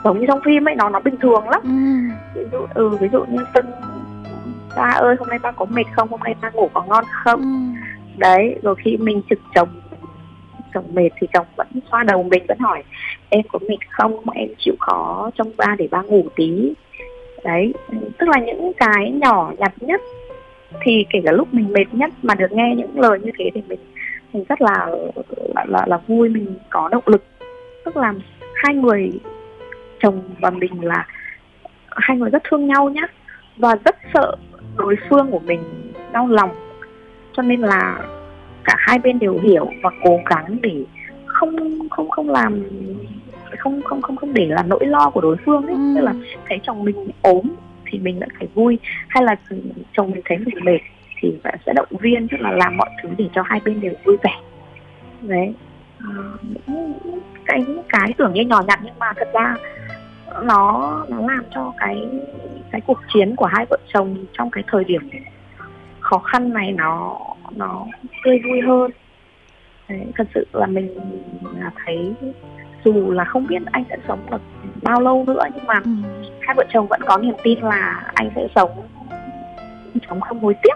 giống 0.04 0.20
như 0.20 0.26
trong 0.28 0.40
phim 0.46 0.68
ấy 0.68 0.76
nó 0.76 0.90
nó 0.90 1.00
bình 1.00 1.16
thường 1.22 1.50
lắm. 1.50 1.62
Ừ. 1.64 1.70
ví 2.36 2.50
dụ 2.52 2.58
ừ 2.74 2.90
ví 2.90 3.08
dụ 3.12 3.26
như 3.30 3.46
tân 3.54 3.66
ba 4.76 4.90
ơi 5.00 5.16
hôm 5.20 5.28
nay 5.28 5.40
ba 5.40 5.52
có 5.52 5.66
mệt 5.66 5.84
không? 5.96 6.10
Hôm 6.10 6.20
nay 6.24 6.36
ba 6.42 6.50
ngủ 6.50 6.70
có 6.74 6.84
ngon 6.84 7.04
không? 7.24 7.42
Ừ. 7.42 7.48
đấy 8.18 8.56
rồi 8.64 8.76
khi 8.84 8.98
mình 8.98 9.22
trực 9.30 9.40
chồng 9.56 9.70
chồng 10.74 10.86
mệt 10.94 11.10
thì 11.22 11.28
chồng 11.34 11.48
vẫn 11.56 11.68
xoa 11.92 12.04
đầu 12.04 12.24
mình 12.24 12.44
vẫn 12.48 12.60
hỏi 12.60 12.84
em 13.30 13.42
có 13.52 13.60
mệt 13.70 13.78
không? 13.90 14.30
Em 14.34 14.50
chịu 14.58 14.76
khó 14.80 15.30
trong 15.36 15.52
ba 15.58 15.76
để 15.78 15.88
ba 15.92 16.02
ngủ 16.02 16.24
tí. 16.36 16.74
Đấy 17.44 17.74
tức 18.18 18.30
là 18.30 18.40
những 18.40 18.72
cái 18.78 19.12
nhỏ 19.12 19.52
nhặt 19.58 19.74
nhất 19.80 20.02
thì 20.82 21.06
kể 21.10 21.20
cả 21.26 21.32
lúc 21.32 21.54
mình 21.54 21.74
mệt 21.74 21.86
nhất 21.92 22.12
mà 22.24 22.36
được 22.36 22.52
nghe 22.52 22.76
những 22.78 23.00
lời 23.00 23.20
như 23.20 23.32
thế 23.38 23.50
thì 23.54 23.62
mình 23.68 23.80
mình 24.34 24.44
rất 24.50 24.62
là 24.62 24.88
là 25.56 25.66
là, 25.68 25.86
là 25.88 26.00
vui 26.08 26.30
mình 26.30 26.56
có 26.70 26.90
động 26.90 27.04
lực. 27.06 27.24
Tức 27.86 27.98
là 27.98 28.14
hai 28.56 28.76
người 28.76 29.12
chồng 30.00 30.22
và 30.42 30.50
mình 30.50 30.86
là 30.86 31.08
hai 31.88 32.18
người 32.18 32.30
rất 32.30 32.44
thương 32.44 32.68
nhau 32.68 32.90
nhá 32.90 33.08
và 33.58 33.76
rất 33.86 33.96
sợ 34.14 34.36
đối 34.78 34.96
phương 35.10 35.32
của 35.32 35.40
mình 35.40 35.60
đau 36.12 36.28
lòng. 36.28 36.50
Cho 37.34 37.44
nên 37.44 37.62
là 37.62 37.98
cả 38.64 38.76
hai 38.78 39.00
bên 39.00 39.20
đều 39.20 39.40
hiểu 39.44 39.70
và 39.84 39.90
cố 40.04 40.20
gắng 40.26 40.58
để 40.62 40.84
không 41.26 41.80
không 41.90 42.10
không 42.10 42.30
làm 42.30 42.64
không 43.58 43.82
không 43.82 44.02
không 44.02 44.16
không 44.16 44.34
để 44.34 44.46
là 44.50 44.64
nỗi 44.64 44.86
lo 44.86 45.10
của 45.10 45.22
đối 45.22 45.36
phương 45.46 45.68
ấy. 45.68 45.76
Ừ. 45.76 45.94
tức 45.96 46.02
là 46.02 46.14
thấy 46.48 46.60
chồng 46.64 46.84
mình 46.84 47.10
ốm 47.22 47.42
thì 47.90 48.00
mình 48.00 48.20
vẫn 48.20 48.30
phải 48.40 48.48
vui. 48.54 48.80
Hay 49.08 49.24
là 49.24 49.36
chồng 49.94 50.12
mình 50.12 50.22
thấy 50.26 50.38
mình 50.38 50.66
mệt 50.66 50.80
thì 51.22 51.34
bạn 51.44 51.56
sẽ 51.66 51.74
động 51.74 51.88
viên 52.00 52.28
tức 52.28 52.38
là 52.40 52.52
làm 52.52 52.78
mọi 52.78 52.90
thứ 53.04 53.10
để 53.18 53.26
cho 53.34 53.42
hai 53.42 53.60
bên 53.66 53.82
đều 53.82 53.94
vui 54.06 54.18
vẻ. 54.24 54.40
Đấy. 55.22 55.54
Những 56.42 56.94
cái 57.46 57.66
cái 57.90 58.14
tưởng 58.18 58.34
như 58.34 58.42
nhỏ 58.42 58.64
nhặt 58.68 58.80
nhưng 58.84 59.00
mà 59.00 59.14
thật 59.16 59.28
ra 59.34 59.56
nó 60.44 61.06
nó 61.10 61.18
làm 61.20 61.44
cho 61.52 61.74
cái 61.78 62.08
cái 62.72 62.82
cuộc 62.82 63.00
chiến 63.14 63.36
của 63.36 63.46
hai 63.46 63.66
vợ 63.70 63.78
chồng 63.94 64.26
trong 64.34 64.52
cái 64.52 64.64
thời 64.68 64.84
điểm 64.84 65.10
khó 66.00 66.18
khăn 66.18 66.54
này 66.54 66.72
nó 66.72 67.20
nó 67.56 67.86
tươi 68.26 68.40
vui 68.50 68.62
hơn. 68.68 68.92
Đấy, 69.90 70.06
thật 70.16 70.28
sự 70.34 70.48
là 70.54 70.66
mình 70.66 71.00
thấy 71.86 72.14
dù 72.86 73.12
là 73.12 73.24
không 73.24 73.48
biết 73.48 73.62
anh 73.72 73.84
sẽ 73.90 73.98
sống 74.08 74.20
được 74.32 74.42
bao 74.82 75.02
lâu 75.02 75.24
nữa 75.28 75.44
nhưng 75.56 75.68
mà 75.68 75.74
ừ. 75.84 75.92
hai 76.42 76.56
vợ 76.56 76.64
chồng 76.74 76.88
vẫn 76.88 77.02
có 77.06 77.18
niềm 77.18 77.36
tin 77.44 77.60
là 77.60 78.12
anh 78.14 78.30
sẽ 78.36 78.48
sống 78.56 78.72
sống 80.10 80.22
không 80.22 80.40
hối 80.40 80.56
tiếc. 80.64 80.76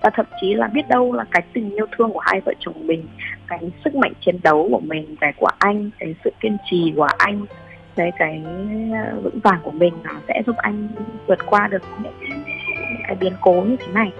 Và 0.00 0.10
thậm 0.10 0.26
chí 0.40 0.54
là 0.54 0.66
biết 0.66 0.88
đâu 0.88 1.12
là 1.12 1.24
cái 1.30 1.42
tình 1.52 1.70
yêu 1.70 1.86
thương 1.96 2.12
của 2.12 2.20
hai 2.22 2.40
vợ 2.40 2.52
chồng 2.60 2.86
mình 2.86 3.06
cái 3.46 3.58
sức 3.84 3.94
mạnh 3.94 4.12
chiến 4.20 4.38
đấu 4.42 4.68
của 4.70 4.80
mình 4.80 5.16
cái 5.20 5.32
của 5.36 5.50
anh 5.58 5.90
cái 5.98 6.14
sự 6.24 6.30
kiên 6.40 6.56
trì 6.70 6.92
của 6.96 7.08
anh 7.18 7.46
cái 7.96 8.12
cái 8.18 8.42
ờ, 8.92 9.20
vững 9.20 9.40
vàng 9.40 9.60
của 9.62 9.70
mình 9.70 9.94
nó 10.02 10.10
sẽ 10.28 10.42
giúp 10.46 10.56
anh 10.56 10.88
vượt 11.26 11.46
qua 11.46 11.68
được 11.68 11.82
những 12.02 12.42
cái 13.06 13.16
biến 13.20 13.32
cố 13.40 13.52
như 13.52 13.76
thế 13.76 13.92
này. 13.92 14.12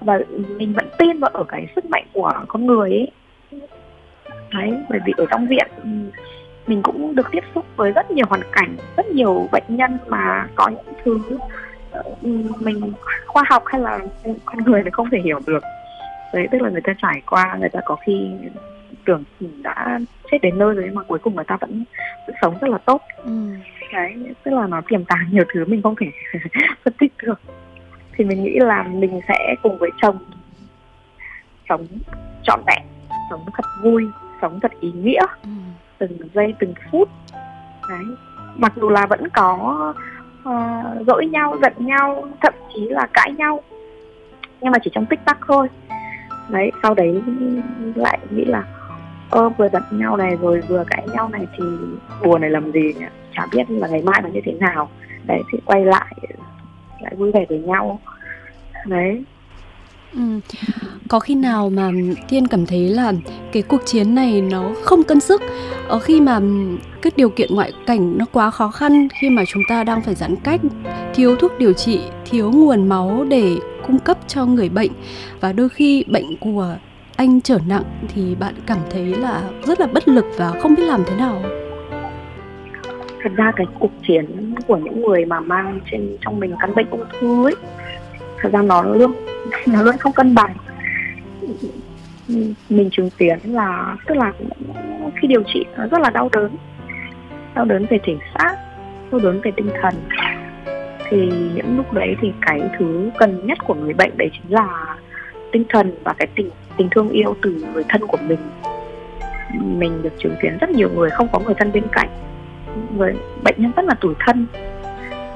Và 0.00 0.18
mình 0.56 0.72
vẫn 0.72 0.88
tin 0.98 1.20
vào 1.20 1.30
ở 1.34 1.44
cái 1.44 1.66
sức 1.74 1.84
mạnh 1.84 2.04
của 2.12 2.32
con 2.48 2.66
người 2.66 2.90
ấy 2.90 3.10
đấy 4.54 4.78
bởi 4.88 5.00
vì 5.06 5.12
ở 5.16 5.26
trong 5.30 5.46
viện 5.46 5.66
mình 6.66 6.82
cũng 6.82 7.14
được 7.14 7.28
tiếp 7.30 7.44
xúc 7.54 7.66
với 7.76 7.92
rất 7.92 8.10
nhiều 8.10 8.26
hoàn 8.28 8.42
cảnh 8.52 8.76
rất 8.96 9.06
nhiều 9.06 9.48
bệnh 9.52 9.64
nhân 9.68 9.98
mà 10.06 10.46
có 10.54 10.68
những 10.68 10.94
thứ 11.04 11.20
ờ, 11.90 12.02
mình 12.60 12.92
khoa 13.26 13.44
học 13.50 13.62
hay 13.66 13.80
là 13.80 13.98
con 14.44 14.58
người 14.64 14.82
thì 14.84 14.90
không 14.90 15.10
thể 15.10 15.18
hiểu 15.24 15.40
được. 15.46 15.62
Đấy 16.32 16.48
tức 16.52 16.62
là 16.62 16.70
người 16.70 16.80
ta 16.80 16.94
trải 17.02 17.22
qua 17.26 17.56
người 17.60 17.68
ta 17.68 17.80
có 17.84 17.96
khi 18.06 18.30
tưởng 19.04 19.24
đã 19.62 19.98
chết 20.30 20.38
đến 20.42 20.58
nơi 20.58 20.74
rồi 20.74 20.90
mà 20.92 21.02
cuối 21.02 21.18
cùng 21.18 21.34
người 21.34 21.44
ta 21.44 21.56
vẫn, 21.60 21.84
vẫn 22.26 22.36
sống 22.42 22.58
rất 22.60 22.70
là 22.70 22.78
tốt. 22.78 23.02
Ừ. 23.16 23.32
đấy 23.92 24.14
tức 24.44 24.50
là 24.54 24.66
nó 24.66 24.82
tiềm 24.88 25.04
tàng 25.04 25.28
nhiều 25.30 25.44
thứ 25.54 25.64
mình 25.64 25.82
không 25.82 25.94
thể 26.00 26.06
phân 26.84 26.94
tích 26.98 27.12
được. 27.22 27.40
Thì 28.16 28.24
mình 28.24 28.44
nghĩ 28.44 28.58
là 28.58 28.82
mình 28.82 29.20
sẽ 29.28 29.54
cùng 29.62 29.78
với 29.78 29.90
chồng 30.02 30.18
sống 31.68 31.86
trọn 32.42 32.60
vẹn 32.66 32.82
sống 33.30 33.44
thật 33.56 33.64
vui 33.82 34.04
sống 34.42 34.60
thật 34.60 34.72
ý 34.80 34.92
nghĩa. 34.92 35.22
Ừ. 35.42 35.48
từng 35.98 36.18
giây 36.34 36.54
từng 36.58 36.74
phút. 36.90 37.08
Đấy. 37.88 38.04
Mặc 38.56 38.72
dù 38.76 38.88
là 38.88 39.06
vẫn 39.06 39.28
có 39.28 39.94
uh, 40.48 41.06
dỗi 41.06 41.26
nhau 41.26 41.56
giận 41.62 41.72
nhau 41.78 42.28
thậm 42.40 42.54
chí 42.74 42.88
là 42.88 43.06
cãi 43.12 43.32
nhau. 43.38 43.60
Nhưng 44.60 44.72
mà 44.72 44.78
chỉ 44.84 44.90
trong 44.94 45.06
tích 45.06 45.20
tắc 45.24 45.38
thôi. 45.48 45.68
Đấy 46.48 46.70
sau 46.82 46.94
đấy 46.94 47.22
lại 47.94 48.18
nghĩ 48.30 48.44
là 48.44 48.64
ơ 49.30 49.48
vừa 49.48 49.68
giận 49.68 49.82
nhau 49.90 50.16
này 50.16 50.36
rồi 50.40 50.60
vừa 50.68 50.84
cãi 50.90 51.06
nhau 51.12 51.28
này 51.28 51.46
thì 51.56 51.64
buồn 52.24 52.40
này 52.40 52.50
làm 52.50 52.72
gì 52.72 52.94
nhỉ? 52.98 53.06
Chả 53.32 53.46
biết 53.52 53.70
là 53.70 53.88
ngày 53.88 54.02
mai 54.02 54.22
nó 54.22 54.28
như 54.28 54.40
thế 54.44 54.52
nào. 54.52 54.88
Đấy 55.26 55.42
thì 55.52 55.58
quay 55.64 55.84
lại 55.84 56.14
lại 57.00 57.14
vui 57.16 57.32
vẻ 57.32 57.44
với 57.48 57.58
nhau. 57.58 58.00
Đấy 58.86 59.24
Ừ. 60.14 60.20
Có 61.08 61.20
khi 61.20 61.34
nào 61.34 61.70
mà 61.70 61.90
Tiên 62.28 62.46
cảm 62.46 62.66
thấy 62.66 62.88
là 62.88 63.12
cái 63.52 63.62
cuộc 63.62 63.82
chiến 63.86 64.14
này 64.14 64.40
nó 64.40 64.70
không 64.82 65.02
cân 65.02 65.20
sức 65.20 65.42
ở 65.88 65.98
khi 65.98 66.20
mà 66.20 66.40
cái 67.02 67.10
điều 67.16 67.28
kiện 67.28 67.54
ngoại 67.54 67.72
cảnh 67.86 68.18
nó 68.18 68.24
quá 68.32 68.50
khó 68.50 68.68
khăn 68.68 69.08
khi 69.20 69.30
mà 69.30 69.42
chúng 69.48 69.62
ta 69.68 69.84
đang 69.84 70.02
phải 70.02 70.14
giãn 70.14 70.36
cách, 70.36 70.60
thiếu 71.14 71.36
thuốc 71.36 71.52
điều 71.58 71.72
trị, 71.72 72.00
thiếu 72.24 72.50
nguồn 72.50 72.88
máu 72.88 73.24
để 73.28 73.56
cung 73.86 73.98
cấp 73.98 74.18
cho 74.26 74.46
người 74.46 74.68
bệnh 74.68 74.92
và 75.40 75.52
đôi 75.52 75.68
khi 75.68 76.04
bệnh 76.08 76.36
của 76.40 76.76
anh 77.16 77.40
trở 77.40 77.58
nặng 77.68 77.84
thì 78.14 78.34
bạn 78.34 78.54
cảm 78.66 78.78
thấy 78.90 79.04
là 79.04 79.42
rất 79.66 79.80
là 79.80 79.86
bất 79.86 80.08
lực 80.08 80.24
và 80.36 80.52
không 80.62 80.74
biết 80.74 80.82
làm 80.82 81.02
thế 81.06 81.16
nào. 81.16 81.42
Thật 83.22 83.30
ra 83.36 83.52
cái 83.56 83.66
cuộc 83.78 83.92
chiến 84.08 84.54
của 84.66 84.76
những 84.76 85.02
người 85.02 85.24
mà 85.24 85.40
mang 85.40 85.80
trên 85.90 86.16
trong 86.20 86.40
mình 86.40 86.54
căn 86.60 86.74
bệnh 86.74 86.90
ung 86.90 87.04
thư 87.20 87.44
ấy 87.44 87.54
thật 88.42 88.48
ra 88.52 88.62
nó 88.62 88.82
luôn 88.82 89.12
nó 89.66 89.82
luôn 89.82 89.96
không 89.98 90.12
cân 90.12 90.34
bằng. 90.34 90.54
Mình 92.68 92.88
chứng 92.92 93.10
kiến 93.10 93.38
là, 93.44 93.96
tức 94.06 94.14
là 94.14 94.32
khi 95.20 95.28
điều 95.28 95.42
trị, 95.46 95.64
nó 95.76 95.86
rất 95.86 96.00
là 96.00 96.10
đau 96.10 96.28
đớn. 96.32 96.50
Đau 97.54 97.64
đớn 97.64 97.86
về 97.90 97.98
thể 98.02 98.16
xác, 98.34 98.56
đau 99.10 99.20
đớn 99.20 99.40
về 99.40 99.52
tinh 99.56 99.70
thần. 99.82 99.94
Thì 101.10 101.32
những 101.54 101.76
lúc 101.76 101.92
đấy 101.92 102.16
thì 102.20 102.32
cái 102.40 102.60
thứ 102.78 103.10
cần 103.18 103.46
nhất 103.46 103.58
của 103.66 103.74
người 103.74 103.92
bệnh 103.92 104.10
đấy 104.16 104.30
chính 104.32 104.52
là 104.52 104.96
tinh 105.52 105.64
thần 105.68 105.94
và 106.04 106.14
cái 106.18 106.28
tình 106.34 106.50
tình 106.76 106.88
thương 106.90 107.08
yêu 107.08 107.36
từ 107.42 107.64
người 107.74 107.84
thân 107.88 108.06
của 108.06 108.18
mình. 108.28 108.38
Mình 109.60 110.02
được 110.02 110.12
chứng 110.18 110.34
kiến 110.42 110.58
rất 110.60 110.70
nhiều 110.70 110.90
người 110.94 111.10
không 111.10 111.28
có 111.32 111.38
người 111.38 111.54
thân 111.58 111.72
bên 111.72 111.84
cạnh. 111.92 112.08
Người, 112.96 113.14
bệnh 113.44 113.54
nhân 113.58 113.72
rất 113.76 113.84
là 113.84 113.94
tủi 113.94 114.14
thân 114.18 114.46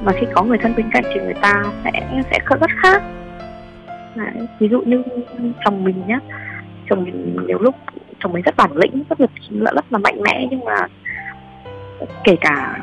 mà 0.02 0.12
khi 0.12 0.26
có 0.34 0.42
người 0.42 0.58
thân 0.58 0.74
bên 0.76 0.90
cạnh 0.92 1.04
thì 1.14 1.20
người 1.20 1.34
ta 1.34 1.64
sẽ 1.84 2.22
sẽ 2.30 2.38
rất 2.60 2.70
khác. 2.82 3.02
Đấy, 4.14 4.46
ví 4.58 4.68
dụ 4.68 4.80
như 4.80 5.02
chồng 5.64 5.84
mình 5.84 6.02
nhá. 6.06 6.18
Chồng 6.90 7.04
mình 7.04 7.36
nhiều 7.46 7.58
lúc 7.58 7.74
chồng 8.20 8.32
mình 8.32 8.42
rất 8.42 8.56
bản 8.56 8.76
lĩnh 8.76 9.04
rất 9.10 9.20
là 9.20 9.26
rất 9.74 9.84
là 9.90 9.98
mạnh 9.98 10.22
mẽ 10.22 10.46
nhưng 10.50 10.64
mà 10.64 10.86
kể 12.24 12.36
cả 12.40 12.78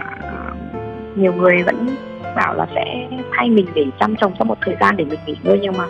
nhiều 1.15 1.33
người 1.33 1.63
vẫn 1.63 1.87
bảo 2.35 2.53
là 2.53 2.67
sẽ 2.75 3.07
thay 3.31 3.49
mình 3.49 3.65
để 3.75 3.85
chăm 3.99 4.15
chồng 4.15 4.33
trong 4.39 4.47
một 4.47 4.57
thời 4.61 4.75
gian 4.79 4.97
để 4.97 5.05
mình 5.05 5.19
nghỉ 5.25 5.35
ngơi 5.43 5.59
nhưng 5.61 5.77
mà 5.77 5.85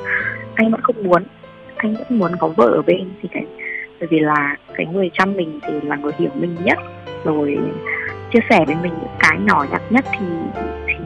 anh 0.55 0.71
vẫn 0.71 0.81
không 0.81 1.03
muốn. 1.03 1.23
Anh 1.75 1.93
vẫn 1.93 2.19
muốn 2.19 2.31
có 2.39 2.47
vợ 2.47 2.65
ở 2.65 2.81
bên 2.81 3.09
thì 3.21 3.29
cái 3.31 3.45
bởi 3.99 4.07
vì 4.07 4.19
là 4.19 4.55
cái 4.73 4.85
người 4.85 5.09
chăm 5.13 5.33
mình 5.33 5.59
thì 5.63 5.73
là 5.81 5.95
người 5.95 6.11
hiểu 6.17 6.29
mình 6.35 6.55
nhất. 6.63 6.77
Rồi 7.23 7.57
chia 8.33 8.39
sẻ 8.49 8.63
với 8.65 8.75
mình 8.75 8.93
những 9.01 9.15
cái 9.19 9.37
nhỏ 9.39 9.65
nhặt 9.71 9.81
nhất 9.89 10.05
thì 10.11 10.25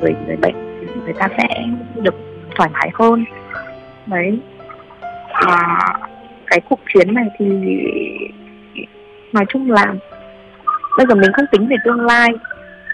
người 0.01 0.15
người 0.25 0.35
bệnh, 0.35 0.55
người 1.03 1.13
ta 1.13 1.27
sẽ 1.37 1.65
được 1.95 2.15
thoải 2.55 2.69
mái 2.73 2.89
hơn. 2.93 3.25
Đấy. 4.05 4.39
Mà 5.47 5.77
cái 6.47 6.61
cuộc 6.69 6.79
chiến 6.93 7.13
này 7.13 7.25
thì 7.39 7.45
nói 9.33 9.45
chung 9.49 9.71
là 9.71 9.93
bây 10.97 11.05
giờ 11.09 11.15
mình 11.15 11.31
không 11.33 11.45
tính 11.51 11.67
về 11.67 11.75
tương 11.85 12.01
lai, 12.01 12.29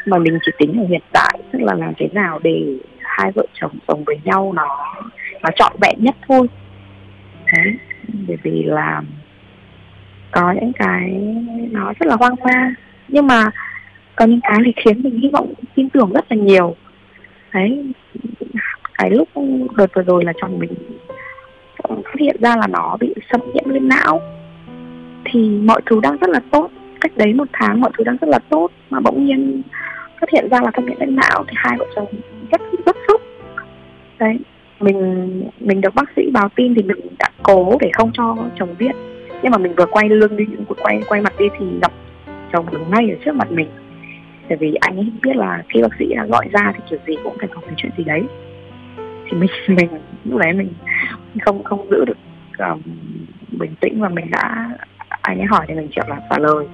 mà 0.06 0.18
mình 0.18 0.40
chỉ 0.46 0.52
tính 0.58 0.80
ở 0.80 0.86
hiện 0.90 1.02
tại, 1.12 1.40
tức 1.52 1.60
là 1.62 1.74
làm 1.74 1.94
thế 1.98 2.10
nào 2.14 2.40
để 2.44 2.78
hai 3.00 3.32
vợ 3.32 3.46
chồng 3.54 3.72
sống 3.88 4.04
với 4.04 4.20
nhau 4.24 4.54
nó 4.56 4.96
nó 5.42 5.50
trọn 5.56 5.72
vẹn 5.82 5.96
nhất 5.98 6.16
thôi. 6.28 6.48
Đấy. 7.54 7.76
Bởi 8.28 8.38
vì 8.44 8.64
là 8.64 9.02
có 10.32 10.52
những 10.52 10.72
cái 10.74 11.10
nó 11.72 11.94
rất 12.00 12.08
là 12.08 12.16
hoang 12.16 12.36
mang. 12.44 12.74
Nhưng 13.08 13.28
mà 13.28 13.52
có 14.16 14.26
những 14.26 14.40
cái 14.44 14.60
thì 14.66 14.74
khiến 14.84 15.04
mình 15.04 15.20
hy 15.20 15.30
vọng, 15.30 15.54
tin 15.76 15.90
tưởng 15.90 16.12
rất 16.14 16.26
là 16.30 16.38
nhiều 16.38 16.76
đấy. 17.54 17.86
Cái 18.98 19.12
lúc 19.12 19.30
đợt 19.78 19.88
vừa 19.94 20.02
rồi 20.02 20.26
là 20.26 20.34
chồng 20.42 20.60
mình 20.60 20.74
ờ, 21.78 21.96
phát 21.96 22.16
hiện 22.20 22.36
ra 22.40 22.56
là 22.56 22.68
nó 22.68 22.98
bị 23.00 23.14
xâm 23.32 23.42
nhiễm 23.54 23.70
lên 23.70 23.90
não. 23.90 24.22
Thì 25.26 25.50
mọi 25.50 25.82
thứ 25.86 26.00
đang 26.04 26.18
rất 26.18 26.30
là 26.30 26.40
tốt. 26.52 26.70
Cách 27.02 27.12
đấy 27.16 27.34
một 27.34 27.48
tháng 27.54 27.82
mọi 27.82 27.92
thứ 27.98 28.04
đang 28.04 28.18
rất 28.22 28.30
là 28.30 28.40
tốt. 28.50 28.72
Mà 28.90 29.00
bỗng 29.00 29.26
nhiên 29.26 29.62
phát 30.22 30.30
hiện 30.34 30.50
ra 30.52 30.60
là 30.64 30.72
xâm 30.76 30.86
nhiễm 30.86 31.00
lên 31.00 31.16
não 31.16 31.44
thì 31.48 31.54
hai 31.56 31.78
vợ 31.78 31.86
chồng 31.96 32.08
rất 32.52 32.62
rất 32.86 32.96
sốc 33.08 33.22
đấy. 34.20 34.38
Mình 34.80 35.42
mình 35.60 35.82
được 35.82 35.96
bác 35.96 36.10
sĩ 36.16 36.30
báo 36.32 36.50
tin 36.56 36.76
thì 36.76 36.84
mình 36.84 36.98
đã 37.20 37.30
cố 37.44 37.78
để 37.82 37.90
không 37.94 38.12
cho 38.14 38.38
chồng 38.60 38.76
biết. 38.80 38.92
Nhưng 39.44 39.52
mà 39.52 39.58
mình 39.58 39.76
vừa 39.76 39.86
quay 39.86 40.10
lưng 40.10 40.38
đi 40.38 40.46
vừa 40.68 40.76
quay 40.82 41.02
quay 41.08 41.22
mặt 41.22 41.34
đi 41.40 41.46
thì 41.60 41.66
gặp 41.82 41.92
chồng 42.54 42.66
đứng 42.72 42.92
ngay 42.92 43.10
ở 43.10 43.16
trước 43.26 43.36
mặt 43.36 43.52
mình 43.52 43.68
tại 44.50 44.58
vì 44.58 44.74
anh 44.82 44.98
ấy 44.98 45.12
biết 45.24 45.36
là 45.36 45.64
khi 45.70 45.82
bác 45.82 45.96
sĩ 46.00 46.06
đã 46.16 46.26
gọi 46.26 46.48
ra 46.52 46.72
thì 46.76 46.80
kiểu 46.90 47.00
gì 47.08 47.14
cũng 47.24 47.38
phải 47.40 47.48
có 47.56 47.62
cái 47.62 47.74
chuyện 47.78 47.92
gì 47.98 48.04
đấy. 48.04 48.22
Thì 48.98 49.38
mình 49.38 49.50
mình 49.68 49.90
lúc 50.26 50.40
đấy 50.40 50.54
mình 50.54 50.74
không 51.42 51.64
không 51.64 51.90
giữ 51.90 52.06
được 52.06 52.18
um, 52.58 52.82
bình 53.60 53.76
tĩnh 53.82 54.02
và 54.02 54.10
mình 54.10 54.32
đã 54.32 54.70
anh 55.22 55.40
ấy 55.40 55.46
hỏi 55.46 55.66
thì 55.68 55.74
mình 55.74 55.88
chịu 55.96 56.04
là 56.08 56.20
trả 56.30 56.38
lời. 56.40 56.66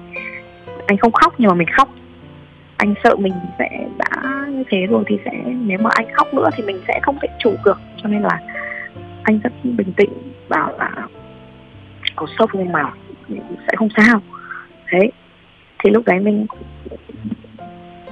Anh 0.86 0.98
không 0.98 1.12
khóc 1.12 1.34
nhưng 1.38 1.48
mà 1.48 1.54
mình 1.54 1.68
khóc. 1.76 1.88
Anh 2.76 2.94
sợ 3.04 3.16
mình 3.16 3.32
sẽ 3.58 3.88
đã 3.98 4.46
như 4.48 4.64
thế 4.68 4.86
rồi 4.90 5.04
thì 5.06 5.18
sẽ 5.24 5.32
nếu 5.46 5.78
mà 5.78 5.90
anh 5.94 6.06
khóc 6.14 6.34
nữa 6.34 6.48
thì 6.56 6.62
mình 6.62 6.80
sẽ 6.88 7.00
không 7.02 7.18
thể 7.22 7.28
chủ 7.38 7.54
được. 7.64 7.80
Cho 8.02 8.08
nên 8.08 8.22
là 8.22 8.40
anh 9.22 9.40
rất 9.44 9.52
bình 9.64 9.92
tĩnh 9.92 10.10
bảo 10.48 10.72
là 10.78 10.90
có 12.16 12.26
sốc 12.38 12.50
nhưng 12.54 12.72
mà 12.72 12.92
sẽ 13.66 13.72
không 13.76 13.88
sao. 13.96 14.20
Thế 14.90 15.10
thì 15.78 15.90
lúc 15.90 16.04
đấy 16.06 16.20
mình 16.20 16.46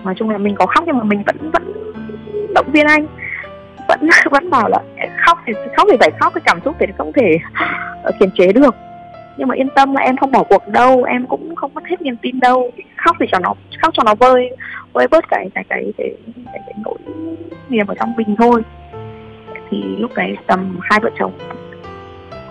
nói 0.04 0.14
chung 0.18 0.30
là 0.30 0.38
mình 0.38 0.54
có 0.58 0.66
khóc 0.66 0.84
nhưng 0.86 0.98
mà 0.98 1.04
mình 1.04 1.22
vẫn 1.26 1.50
vẫn 1.50 1.72
động 2.54 2.70
viên 2.72 2.86
anh. 2.86 3.06
Vẫn 3.88 4.08
vẫn 4.30 4.50
bảo 4.50 4.68
là 4.68 4.78
khóc 5.26 5.38
thì 5.46 5.52
khóc 5.76 5.88
thì 5.90 5.96
phải 6.00 6.10
khóc 6.20 6.34
cái 6.34 6.42
cảm 6.44 6.60
xúc 6.64 6.76
thì 6.80 6.86
không 6.98 7.12
thể 7.12 7.38
ờ, 8.02 8.12
kiềm 8.20 8.30
chế 8.34 8.52
được. 8.52 8.74
Nhưng 9.36 9.48
mà 9.48 9.54
yên 9.54 9.68
tâm 9.74 9.94
là 9.94 10.00
em 10.00 10.16
không 10.16 10.30
bỏ 10.30 10.42
cuộc 10.42 10.68
đâu 10.68 11.04
em 11.04 11.26
cũng 11.26 11.54
không 11.54 11.74
mất 11.74 11.86
hết 11.86 12.02
niềm 12.02 12.16
tin 12.16 12.40
đâu. 12.40 12.70
Khóc 12.96 13.16
thì 13.20 13.26
cho 13.32 13.38
nó 13.38 13.54
khóc 13.82 13.94
cho 13.96 14.02
nó 14.04 14.14
vơi 14.14 14.50
vơi 14.92 15.08
bớt 15.08 15.24
cái 15.28 15.50
cái 15.54 15.64
cái 15.68 15.92
cái, 15.98 16.10
cái, 16.34 16.60
cái 16.66 16.74
nỗi 16.84 16.98
niềm 17.68 17.86
ở 17.86 17.94
trong 18.00 18.12
mình 18.16 18.36
thôi. 18.38 18.62
Thì 19.70 19.96
lúc 19.98 20.10
đấy 20.14 20.36
tầm 20.46 20.78
hai 20.82 21.00
vợ 21.00 21.10
chồng 21.18 21.32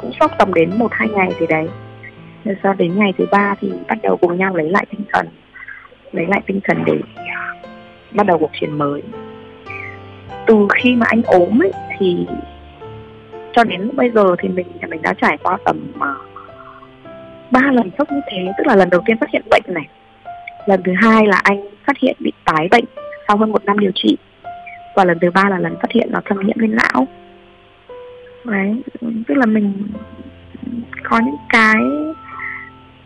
cũng 0.01 0.11
sốc 0.19 0.31
tầm 0.37 0.53
đến 0.53 0.71
một 0.77 0.91
hai 0.91 1.07
ngày 1.09 1.29
thì 1.39 1.47
đấy. 1.47 1.67
Rồi 2.45 2.55
sau 2.63 2.73
đến 2.73 2.99
ngày 2.99 3.13
thứ 3.17 3.25
ba 3.31 3.55
thì 3.61 3.71
bắt 3.87 3.97
đầu 4.03 4.17
cùng 4.17 4.37
nhau 4.37 4.55
lấy 4.55 4.69
lại 4.69 4.85
tinh 4.91 5.01
thần 5.13 5.27
lấy 6.11 6.25
lại 6.27 6.41
tinh 6.45 6.59
thần 6.63 6.83
để 6.85 6.99
à, 7.15 7.53
bắt 8.11 8.27
đầu 8.27 8.37
cuộc 8.37 8.51
chiến 8.59 8.77
mới. 8.77 9.01
Từ 10.47 10.67
khi 10.73 10.95
mà 10.95 11.05
anh 11.09 11.21
ốm 11.23 11.61
ấy, 11.61 11.71
thì 11.97 12.27
cho 13.53 13.63
đến 13.63 13.89
bây 13.95 14.11
giờ 14.11 14.35
thì 14.39 14.49
mình 14.49 14.67
mình 14.89 15.01
đã 15.01 15.13
trải 15.13 15.37
qua 15.43 15.57
tầm 15.65 15.91
mà 15.95 16.13
ba 17.51 17.61
lần 17.71 17.89
sốc 17.97 18.11
như 18.11 18.21
thế. 18.31 18.51
Tức 18.57 18.67
là 18.67 18.75
lần 18.75 18.89
đầu 18.89 19.01
tiên 19.05 19.17
phát 19.17 19.29
hiện 19.33 19.41
bệnh 19.49 19.63
này, 19.67 19.87
lần 20.65 20.83
thứ 20.83 20.93
hai 21.01 21.27
là 21.27 21.41
anh 21.43 21.67
phát 21.87 21.97
hiện 22.01 22.15
bị 22.19 22.31
tái 22.45 22.67
bệnh 22.71 22.85
sau 23.27 23.37
hơn 23.37 23.51
một 23.51 23.65
năm 23.65 23.79
điều 23.79 23.91
trị, 23.95 24.17
và 24.95 25.05
lần 25.05 25.19
thứ 25.21 25.31
ba 25.31 25.49
là 25.49 25.59
lần 25.59 25.75
phát 25.81 25.91
hiện 25.91 26.07
nó 26.11 26.21
thâm 26.25 26.47
nhiễm 26.47 26.57
lên 26.59 26.75
não. 26.75 27.07
Đấy, 28.43 28.81
tức 29.01 29.37
là 29.37 29.45
mình 29.45 29.73
có 31.03 31.19
những 31.19 31.35
cái 31.49 31.75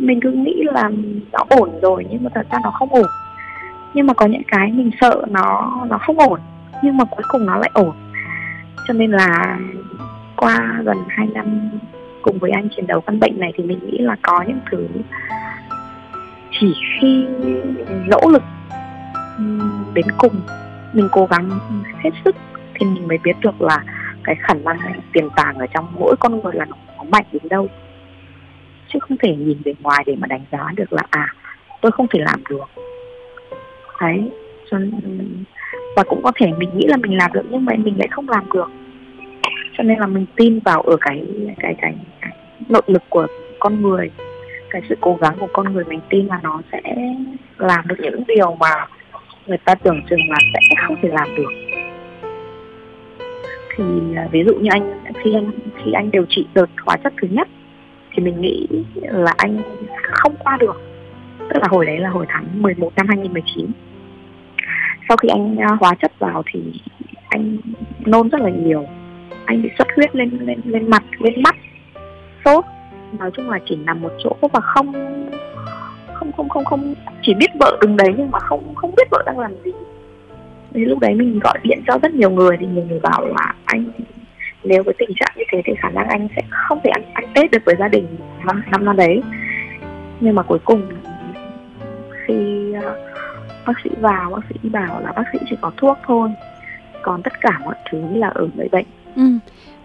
mình 0.02 0.20
cứ 0.22 0.32
nghĩ 0.32 0.64
là 0.66 0.90
nó 1.32 1.40
ổn 1.50 1.70
rồi 1.82 2.06
nhưng 2.10 2.24
mà 2.24 2.30
thật 2.36 2.48
ra 2.52 2.60
nó 2.64 2.72
không 2.72 2.90
ổn. 2.90 3.06
Nhưng 3.94 4.08
mà 4.08 4.14
có 4.14 4.26
những 4.26 4.44
cái 4.48 4.72
mình 4.72 4.92
sợ 5.02 5.26
nó 5.30 5.78
nó 5.90 5.98
không 5.98 6.20
ổn 6.20 6.40
nhưng 6.84 6.98
mà 6.98 7.06
cuối 7.06 7.24
cùng 7.28 7.46
nó 7.46 7.58
lại 7.58 7.72
ổn. 7.74 7.92
Cho 8.88 8.94
nên 8.94 9.12
là 9.12 9.60
qua 10.36 10.82
gần 10.84 10.98
2 11.08 11.28
năm 11.34 11.70
cùng 12.22 12.38
với 12.38 12.52
anh 12.52 12.68
chiến 12.76 12.88
đấu 12.88 13.02
căn 13.02 13.20
bệnh 13.20 13.40
này 13.40 13.54
thì 13.58 13.64
mình 13.64 13.80
nghĩ 13.86 13.98
là 13.98 14.16
có 14.22 14.44
những 14.48 14.60
thứ 14.72 14.88
chỉ 16.52 16.76
khi 17.02 17.26
nỗ 18.08 18.20
lực 18.30 18.44
đến 19.94 20.06
cùng 20.18 20.34
mình 20.94 21.08
cố 21.12 21.26
gắng 21.26 21.50
hết 22.04 22.10
sức 22.26 22.36
thì 22.74 22.86
mình 22.86 23.08
mới 23.08 23.18
biết 23.24 23.34
được 23.42 23.62
là 23.62 23.84
cái 24.24 24.36
khả 24.40 24.54
năng 24.54 24.78
tiềm 25.14 25.30
tàng 25.36 25.58
ở 25.58 25.66
trong 25.74 25.88
mỗi 26.00 26.16
con 26.20 26.42
người 26.42 26.54
là 26.56 26.66
nó, 26.66 26.76
nó 26.98 27.04
mạnh 27.04 27.26
đến 27.32 27.42
đâu 27.50 27.68
chứ 28.94 29.00
không 29.00 29.18
thể 29.18 29.36
nhìn 29.36 29.58
bề 29.66 29.74
ngoài 29.82 30.04
để 30.06 30.16
mà 30.16 30.28
đánh 30.28 30.42
giá 30.52 30.68
được 30.76 30.94
là 30.94 31.04
à 31.10 31.28
tôi 31.82 31.92
không 31.92 32.08
thể 32.08 32.20
làm 32.20 32.44
được. 32.50 32.66
Đấy 34.02 34.30
cho 34.72 34.78
và 35.96 36.04
cũng 36.04 36.22
có 36.24 36.32
thể 36.36 36.48
mình 36.58 36.70
nghĩ 36.76 36.88
là 36.88 36.98
mình 36.98 37.18
làm 37.18 37.32
được 37.34 37.46
nhưng 37.50 37.66
mà 37.66 37.74
mình 37.78 37.98
lại 37.98 38.08
không 38.12 38.30
làm 38.30 38.50
được. 38.54 38.72
Cho 39.78 39.84
nên 39.84 40.00
là 40.00 40.08
mình 40.08 40.26
tin 40.36 40.60
vào 40.60 40.82
ở 40.82 40.98
cái 41.02 41.24
cái 41.60 41.76
cái, 41.82 41.96
cái 42.22 42.32
nội 42.70 42.82
lực 42.88 43.04
của 43.10 43.28
con 43.60 43.82
người 43.82 44.12
cái 44.70 44.82
sự 44.90 44.96
cố 45.02 45.18
gắng 45.22 45.36
của 45.40 45.48
con 45.54 45.74
người. 45.74 45.84
Mình 45.84 46.00
tin 46.10 46.26
là 46.26 46.40
nó 46.44 46.62
sẽ 46.72 46.82
làm 47.58 47.88
được 47.88 47.96
những 48.00 48.24
điều 48.28 48.56
mà 48.56 48.88
người 49.48 49.58
ta 49.58 49.76
tưởng 49.76 50.02
chừng 50.10 50.20
là 50.30 50.38
sẽ 50.54 50.76
không 50.88 50.96
thể 51.02 51.10
làm 51.10 51.36
được. 51.36 51.52
Thì 53.76 53.84
à, 54.16 54.28
ví 54.32 54.44
dụ 54.46 54.56
như 54.56 54.70
anh 54.72 55.00
khi 55.24 55.34
anh 55.34 55.52
khi 55.84 55.92
anh 55.92 56.12
điều 56.12 56.26
trị 56.30 56.48
đợt 56.54 56.70
hóa 56.86 56.98
chất 57.04 57.14
thứ 57.22 57.28
nhất 57.32 57.48
thì 58.14 58.24
mình 58.24 58.42
nghĩ 58.42 58.68
là 59.02 59.34
anh 59.38 59.62
không 60.02 60.36
qua 60.44 60.58
được. 60.58 60.82
Tức 61.40 61.60
là 61.62 61.68
hồi 61.70 61.86
đấy 61.86 62.00
là 62.00 62.10
hồi 62.10 62.26
tháng 62.30 62.46
11 62.62 62.92
năm 62.96 63.08
2019 63.08 63.72
sau 65.12 65.18
khi 65.18 65.28
anh 65.28 65.58
à, 65.58 65.78
hóa 65.80 65.96
chất 66.02 66.12
vào 66.20 66.44
thì 66.54 66.60
anh 67.30 67.58
nôn 68.06 68.30
rất 68.30 68.42
là 68.42 68.50
nhiều. 68.50 68.86
Anh 69.46 69.62
bị 69.62 69.70
xuất 69.78 69.88
huyết 69.96 70.16
lên 70.16 70.30
lên 70.42 70.62
lên 70.66 70.90
mặt, 70.90 71.04
lên 71.20 71.34
mắt, 71.44 71.56
sốt. 72.46 72.66
Nói 73.20 73.32
chung 73.34 73.50
là 73.50 73.60
chỉ 73.70 73.76
nằm 73.76 74.02
một 74.02 74.12
chỗ 74.24 74.36
và 74.42 74.60
không 74.60 74.94
không 76.14 76.32
không 76.32 76.50
không 76.50 76.66
không, 76.66 76.94
chỉ 77.22 77.34
biết 77.34 77.48
vợ 77.60 77.78
đứng 77.82 77.98
đấy 77.98 78.08
nhưng 78.18 78.32
mà 78.32 78.40
không 78.40 78.76
không 78.76 78.92
biết 78.98 79.04
vợ 79.12 79.24
đang 79.26 79.40
làm 79.40 79.52
gì. 79.64 79.72
Thì 80.74 80.86
lúc 80.86 81.00
đấy 81.00 81.14
mình 81.14 81.40
gọi 81.40 81.60
điện 81.64 81.82
cho 81.88 81.98
rất 82.02 82.14
nhiều 82.14 82.30
người 82.30 82.58
thì 82.60 82.66
nhiều 82.66 82.86
người 82.90 83.00
bảo 83.00 83.26
là 83.26 83.56
anh 83.66 83.86
nếu 84.64 84.84
với 84.84 84.96
tình 84.98 85.10
trạng 85.20 85.36
như 85.38 85.44
thế 85.52 85.62
thì 85.66 85.74
khả 85.82 85.90
năng 85.90 86.08
anh 86.08 86.28
sẽ 86.36 86.42
không 86.50 86.80
thể 86.84 86.90
ăn, 86.90 87.04
ăn 87.14 87.24
tết 87.36 87.52
được 87.52 87.62
với 87.66 87.76
gia 87.80 87.88
đình 87.88 88.08
năm 88.46 88.64
năm 88.72 88.86
năm 88.86 88.96
đấy. 88.96 89.22
Nhưng 90.20 90.36
mà 90.36 90.44
cuối 90.44 90.60
cùng 90.66 90.82
khi 92.28 92.74
uh, 92.78 92.84
bác 93.66 93.74
sĩ 93.84 93.90
vào 94.00 94.32
bác 94.32 94.42
sĩ 94.50 94.70
bảo 94.70 95.02
là 95.02 95.12
bác 95.12 95.24
sĩ 95.34 95.40
chỉ 95.50 95.56
có 95.62 95.72
thuốc 95.78 95.98
thôi. 96.08 96.30
Còn 97.02 97.24
tất 97.24 97.34
cả 97.42 97.60
mọi 97.66 97.76
thứ 97.92 98.02
là 98.14 98.28
ở 98.28 98.48
người 98.56 98.68
bệnh. 98.72 98.86
Ừ. 99.16 99.24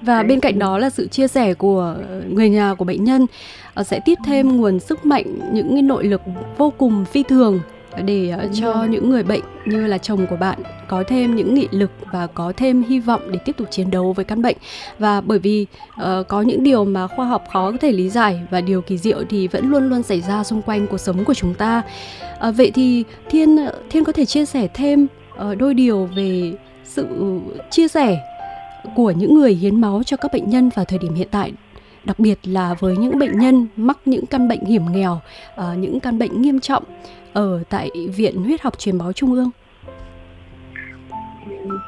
và 0.02 0.22
bên 0.22 0.40
cạnh 0.40 0.58
đó 0.58 0.78
là 0.78 0.90
sự 0.90 1.08
chia 1.08 1.28
sẻ 1.28 1.54
của 1.54 1.96
người 2.28 2.48
nhà 2.48 2.74
của 2.74 2.84
bệnh 2.84 3.04
nhân 3.04 3.26
ờ, 3.74 3.82
sẽ 3.82 4.00
tiếp 4.04 4.14
thêm 4.26 4.56
nguồn 4.56 4.80
sức 4.80 5.06
mạnh 5.06 5.24
những 5.52 5.86
nội 5.86 6.04
lực 6.04 6.22
vô 6.58 6.72
cùng 6.78 7.04
phi 7.04 7.22
thường 7.22 7.60
để 8.04 8.30
ờ, 8.30 8.48
cho 8.54 8.84
những 8.84 9.10
người 9.10 9.22
bệnh 9.22 9.42
như 9.64 9.86
là 9.86 9.98
chồng 9.98 10.26
của 10.26 10.36
bạn 10.36 10.58
có 10.88 11.04
thêm 11.08 11.36
những 11.36 11.54
nghị 11.54 11.68
lực 11.70 11.90
và 12.12 12.26
có 12.26 12.52
thêm 12.56 12.82
hy 12.82 12.98
vọng 12.98 13.20
để 13.30 13.38
tiếp 13.44 13.56
tục 13.56 13.68
chiến 13.70 13.90
đấu 13.90 14.12
với 14.12 14.24
căn 14.24 14.42
bệnh. 14.42 14.56
Và 14.98 15.20
bởi 15.20 15.38
vì 15.38 15.66
uh, 16.00 16.28
có 16.28 16.42
những 16.42 16.62
điều 16.62 16.84
mà 16.84 17.06
khoa 17.06 17.26
học 17.26 17.44
khó 17.52 17.70
có 17.70 17.76
thể 17.80 17.92
lý 17.92 18.08
giải 18.08 18.40
và 18.50 18.60
điều 18.60 18.82
kỳ 18.82 18.98
diệu 18.98 19.24
thì 19.28 19.48
vẫn 19.48 19.70
luôn 19.70 19.88
luôn 19.88 20.02
xảy 20.02 20.20
ra 20.20 20.44
xung 20.44 20.62
quanh 20.62 20.86
cuộc 20.86 20.98
sống 20.98 21.24
của 21.24 21.34
chúng 21.34 21.54
ta. 21.54 21.82
Uh, 22.48 22.56
vậy 22.56 22.70
thì 22.74 23.04
thiên 23.30 23.58
thiên 23.90 24.04
có 24.04 24.12
thể 24.12 24.24
chia 24.24 24.46
sẻ 24.46 24.68
thêm 24.74 25.06
uh, 25.34 25.58
đôi 25.58 25.74
điều 25.74 26.08
về 26.16 26.52
sự 26.84 27.06
chia 27.70 27.88
sẻ 27.88 28.18
của 28.94 29.10
những 29.10 29.34
người 29.34 29.54
hiến 29.54 29.80
máu 29.80 30.02
cho 30.06 30.16
các 30.16 30.32
bệnh 30.32 30.50
nhân 30.50 30.70
vào 30.74 30.84
thời 30.84 30.98
điểm 30.98 31.14
hiện 31.14 31.28
tại 31.30 31.52
đặc 32.06 32.18
biệt 32.18 32.38
là 32.44 32.74
với 32.74 32.96
những 32.96 33.18
bệnh 33.18 33.38
nhân 33.38 33.66
mắc 33.76 33.98
những 34.04 34.26
căn 34.26 34.48
bệnh 34.48 34.64
hiểm 34.64 34.82
nghèo, 34.92 35.20
uh, 35.54 35.78
những 35.78 36.00
căn 36.00 36.18
bệnh 36.18 36.42
nghiêm 36.42 36.60
trọng 36.60 36.84
ở 37.36 37.62
tại 37.70 37.90
Viện 38.16 38.36
Huyết 38.36 38.62
học 38.62 38.78
Truyền 38.78 38.98
máu 38.98 39.12
Trung 39.12 39.32
ương? 39.32 39.50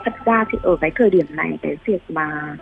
Thật 0.04 0.12
ra 0.24 0.44
thì 0.52 0.58
ở 0.62 0.76
cái 0.80 0.90
thời 0.94 1.10
điểm 1.10 1.26
này, 1.28 1.58
cái 1.62 1.76
việc 1.84 2.02
mà 2.08 2.56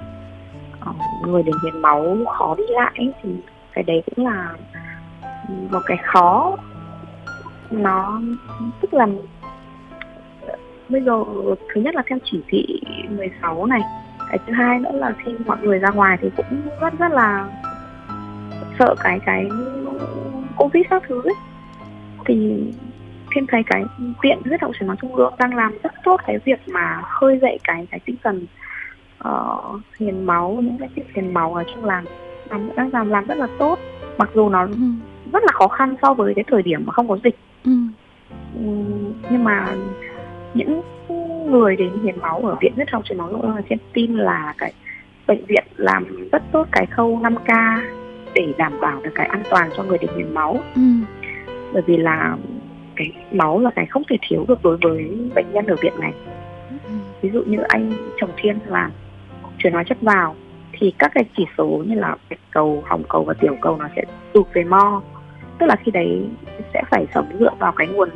ờ, 0.80 0.92
người 1.26 1.42
đến 1.42 1.54
hiến 1.64 1.82
máu 1.82 2.16
khó 2.38 2.54
đi 2.58 2.64
lại 2.68 3.12
thì 3.22 3.30
cái 3.72 3.84
đấy 3.84 4.02
cũng 4.06 4.26
là 4.26 4.56
một 5.70 5.80
cái 5.86 5.96
khó 6.12 6.56
nó, 7.70 8.20
tức 8.80 8.94
là, 8.94 9.06
bây 10.88 11.02
giờ 11.02 11.24
thứ 11.74 11.80
nhất 11.80 11.94
là 11.94 12.02
theo 12.06 12.18
chỉ 12.24 12.40
thị 12.48 12.80
16 13.08 13.66
này, 13.66 13.80
cái 14.28 14.38
thứ 14.46 14.52
hai 14.52 14.78
nữa 14.78 14.92
là 14.92 15.12
khi 15.24 15.32
mọi 15.46 15.56
người 15.62 15.78
ra 15.78 15.90
ngoài 15.90 16.18
thì 16.20 16.28
cũng 16.36 16.46
rất 16.80 16.98
rất 16.98 17.12
là 17.12 17.48
sợ 18.78 18.94
cái 18.98 19.20
cái 19.26 19.46
covid 20.56 20.82
các 20.90 21.02
thứ 21.08 21.22
ấy 21.22 21.34
thì 22.26 22.64
thêm 23.34 23.46
thấy 23.48 23.62
cái 23.66 23.84
viện 24.22 24.38
huyết 24.44 24.62
học 24.62 24.70
truyền 24.78 24.86
máu 24.86 24.96
trung 24.96 25.14
ương 25.14 25.34
đang 25.38 25.54
làm 25.54 25.72
rất 25.82 25.92
tốt 26.04 26.20
cái 26.26 26.38
việc 26.44 26.60
mà 26.66 27.02
khơi 27.02 27.38
dậy 27.42 27.58
cái 27.64 27.86
cái 27.90 28.00
tinh 28.04 28.16
thần 28.24 28.46
uh, 29.28 29.80
hiến 29.98 30.24
máu 30.24 30.58
những 30.62 30.78
cái 30.78 30.88
hiến 31.14 31.34
máu 31.34 31.54
ở 31.54 31.64
trong 31.66 31.84
làng 31.84 32.04
làm 32.50 32.76
đang 32.76 32.90
làm 32.92 33.10
làm 33.10 33.26
rất 33.26 33.38
là 33.38 33.46
tốt 33.58 33.78
mặc 34.18 34.30
dù 34.34 34.48
nó 34.48 34.62
ừ. 34.62 34.76
rất 35.32 35.42
là 35.42 35.52
khó 35.52 35.68
khăn 35.68 35.94
so 36.02 36.14
với 36.14 36.34
cái 36.34 36.44
thời 36.48 36.62
điểm 36.62 36.82
mà 36.86 36.92
không 36.92 37.08
có 37.08 37.18
dịch 37.24 37.36
ừ. 37.64 37.72
nhưng 39.30 39.44
mà 39.44 39.74
những 40.54 40.82
người 41.50 41.76
đến 41.76 41.90
hiến 42.04 42.20
máu 42.20 42.40
ở 42.44 42.56
viện 42.60 42.72
huyết 42.76 42.90
học 42.90 43.02
truyền 43.04 43.18
máu 43.18 43.28
trung 43.30 43.40
ương 43.40 43.56
trên 43.70 43.78
tin 43.92 44.16
là 44.16 44.54
cái 44.58 44.72
bệnh 45.26 45.44
viện 45.44 45.64
làm 45.76 46.28
rất 46.32 46.42
tốt 46.52 46.66
cái 46.72 46.86
khâu 46.86 47.20
5K 47.22 47.80
để 48.34 48.54
đảm 48.58 48.80
bảo 48.80 49.00
được 49.02 49.10
cái 49.14 49.26
an 49.26 49.42
toàn 49.50 49.70
cho 49.76 49.82
người 49.82 49.98
đến 49.98 50.10
hiến 50.16 50.34
máu 50.34 50.58
ừ. 50.74 50.82
Bởi 51.72 51.82
vì 51.86 51.96
là 51.96 52.36
cái 52.96 53.12
máu 53.32 53.60
là 53.60 53.70
cái 53.76 53.86
không 53.86 54.02
thể 54.10 54.16
thiếu 54.28 54.44
được 54.48 54.62
đối 54.62 54.76
với 54.76 55.10
bệnh 55.34 55.52
nhân 55.52 55.66
ở 55.66 55.76
viện 55.82 55.92
này. 56.00 56.12
Ví 57.20 57.30
dụ 57.30 57.42
như 57.46 57.58
anh 57.68 57.92
chồng 58.16 58.30
thiên 58.36 58.58
là 58.66 58.90
chuyển 59.58 59.72
hóa 59.72 59.84
chất 59.84 59.98
vào 60.00 60.34
thì 60.72 60.92
các 60.98 61.10
cái 61.14 61.24
chỉ 61.36 61.44
số 61.58 61.84
như 61.86 61.94
là 61.94 62.16
bạch 62.30 62.38
cầu 62.50 62.82
hồng 62.86 63.02
cầu 63.08 63.24
và 63.24 63.34
tiểu 63.34 63.56
cầu 63.60 63.76
nó 63.76 63.88
sẽ 63.96 64.02
tụt 64.32 64.46
về 64.52 64.64
mo. 64.64 65.02
Tức 65.58 65.66
là 65.66 65.76
khi 65.76 65.90
đấy 65.90 66.28
sẽ 66.74 66.82
phải 66.90 67.06
sống 67.14 67.26
dựa 67.38 67.50
vào 67.58 67.72
cái 67.72 67.86
nguồn 67.86 68.08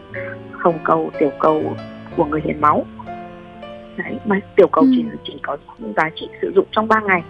hồng 0.52 0.78
cầu 0.84 1.10
tiểu 1.18 1.30
cầu 1.40 1.76
của 2.16 2.24
người 2.24 2.40
hiến 2.44 2.60
máu. 2.60 2.84
Đấy 3.96 4.18
mà 4.24 4.40
tiểu 4.56 4.68
cầu 4.72 4.84
ừ. 4.84 4.90
chỉ 4.96 5.04
chỉ 5.24 5.38
có 5.42 5.56
giá 5.96 6.10
trị 6.14 6.28
sử 6.42 6.52
dụng 6.54 6.66
trong 6.70 6.88
3 6.88 7.00
ngày. 7.00 7.22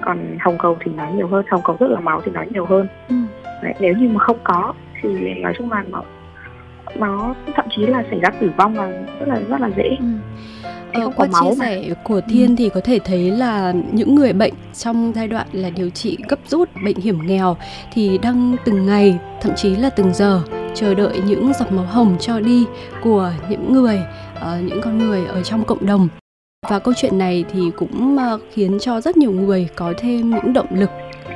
Còn 0.00 0.38
hồng 0.40 0.58
cầu 0.58 0.76
thì 0.80 0.92
nó 0.96 1.06
nhiều 1.14 1.26
hơn 1.28 1.44
hồng 1.50 1.62
cầu 1.64 1.76
rất 1.80 1.90
là 1.90 2.00
máu 2.00 2.20
thì 2.24 2.32
nó 2.34 2.44
nhiều 2.50 2.66
hơn. 2.66 2.86
Ừ. 3.08 3.16
đấy, 3.62 3.74
nếu 3.80 3.94
như 3.94 4.08
mà 4.08 4.18
không 4.18 4.38
có 4.44 4.74
thì 5.02 5.34
nói 5.34 5.52
chung 5.58 5.70
là 5.70 5.84
nó 5.90 6.02
nó 6.96 7.34
thậm 7.56 7.66
chí 7.76 7.86
là 7.86 8.04
xảy 8.10 8.20
ra 8.20 8.30
tử 8.40 8.50
vong 8.56 8.76
là 8.76 8.86
rất 9.20 9.28
là 9.28 9.40
rất 9.48 9.60
là 9.60 9.70
dễ 9.76 9.96
ừ. 10.00 10.06
Ờ, 10.92 11.10
qua 11.16 11.26
chia 11.26 11.54
sẻ 11.60 11.84
mà. 11.88 11.94
của 12.04 12.20
Thiên 12.28 12.48
ừ. 12.48 12.54
thì 12.58 12.68
có 12.68 12.80
thể 12.80 12.98
thấy 13.04 13.30
là 13.30 13.72
những 13.92 14.14
người 14.14 14.32
bệnh 14.32 14.54
trong 14.74 15.12
giai 15.14 15.28
đoạn 15.28 15.46
là 15.52 15.70
điều 15.70 15.90
trị 15.90 16.18
gấp 16.28 16.38
rút 16.48 16.68
bệnh 16.84 16.96
hiểm 16.96 17.26
nghèo 17.26 17.56
thì 17.92 18.18
đang 18.22 18.56
từng 18.64 18.86
ngày 18.86 19.18
thậm 19.40 19.52
chí 19.56 19.76
là 19.76 19.90
từng 19.90 20.14
giờ 20.14 20.42
chờ 20.74 20.94
đợi 20.94 21.20
những 21.26 21.52
giọt 21.58 21.72
máu 21.72 21.84
hồng 21.84 22.16
cho 22.20 22.40
đi 22.40 22.66
của 23.02 23.32
những 23.48 23.72
người 23.72 24.00
uh, 24.36 24.64
những 24.64 24.80
con 24.82 24.98
người 24.98 25.26
ở 25.26 25.42
trong 25.42 25.64
cộng 25.64 25.86
đồng 25.86 26.08
và 26.68 26.78
câu 26.78 26.94
chuyện 26.96 27.18
này 27.18 27.44
thì 27.52 27.70
cũng 27.76 28.16
uh, 28.34 28.40
khiến 28.52 28.78
cho 28.80 29.00
rất 29.00 29.16
nhiều 29.16 29.32
người 29.32 29.68
có 29.76 29.94
thêm 29.98 30.30
những 30.30 30.52
động 30.52 30.68
lực 30.70 30.90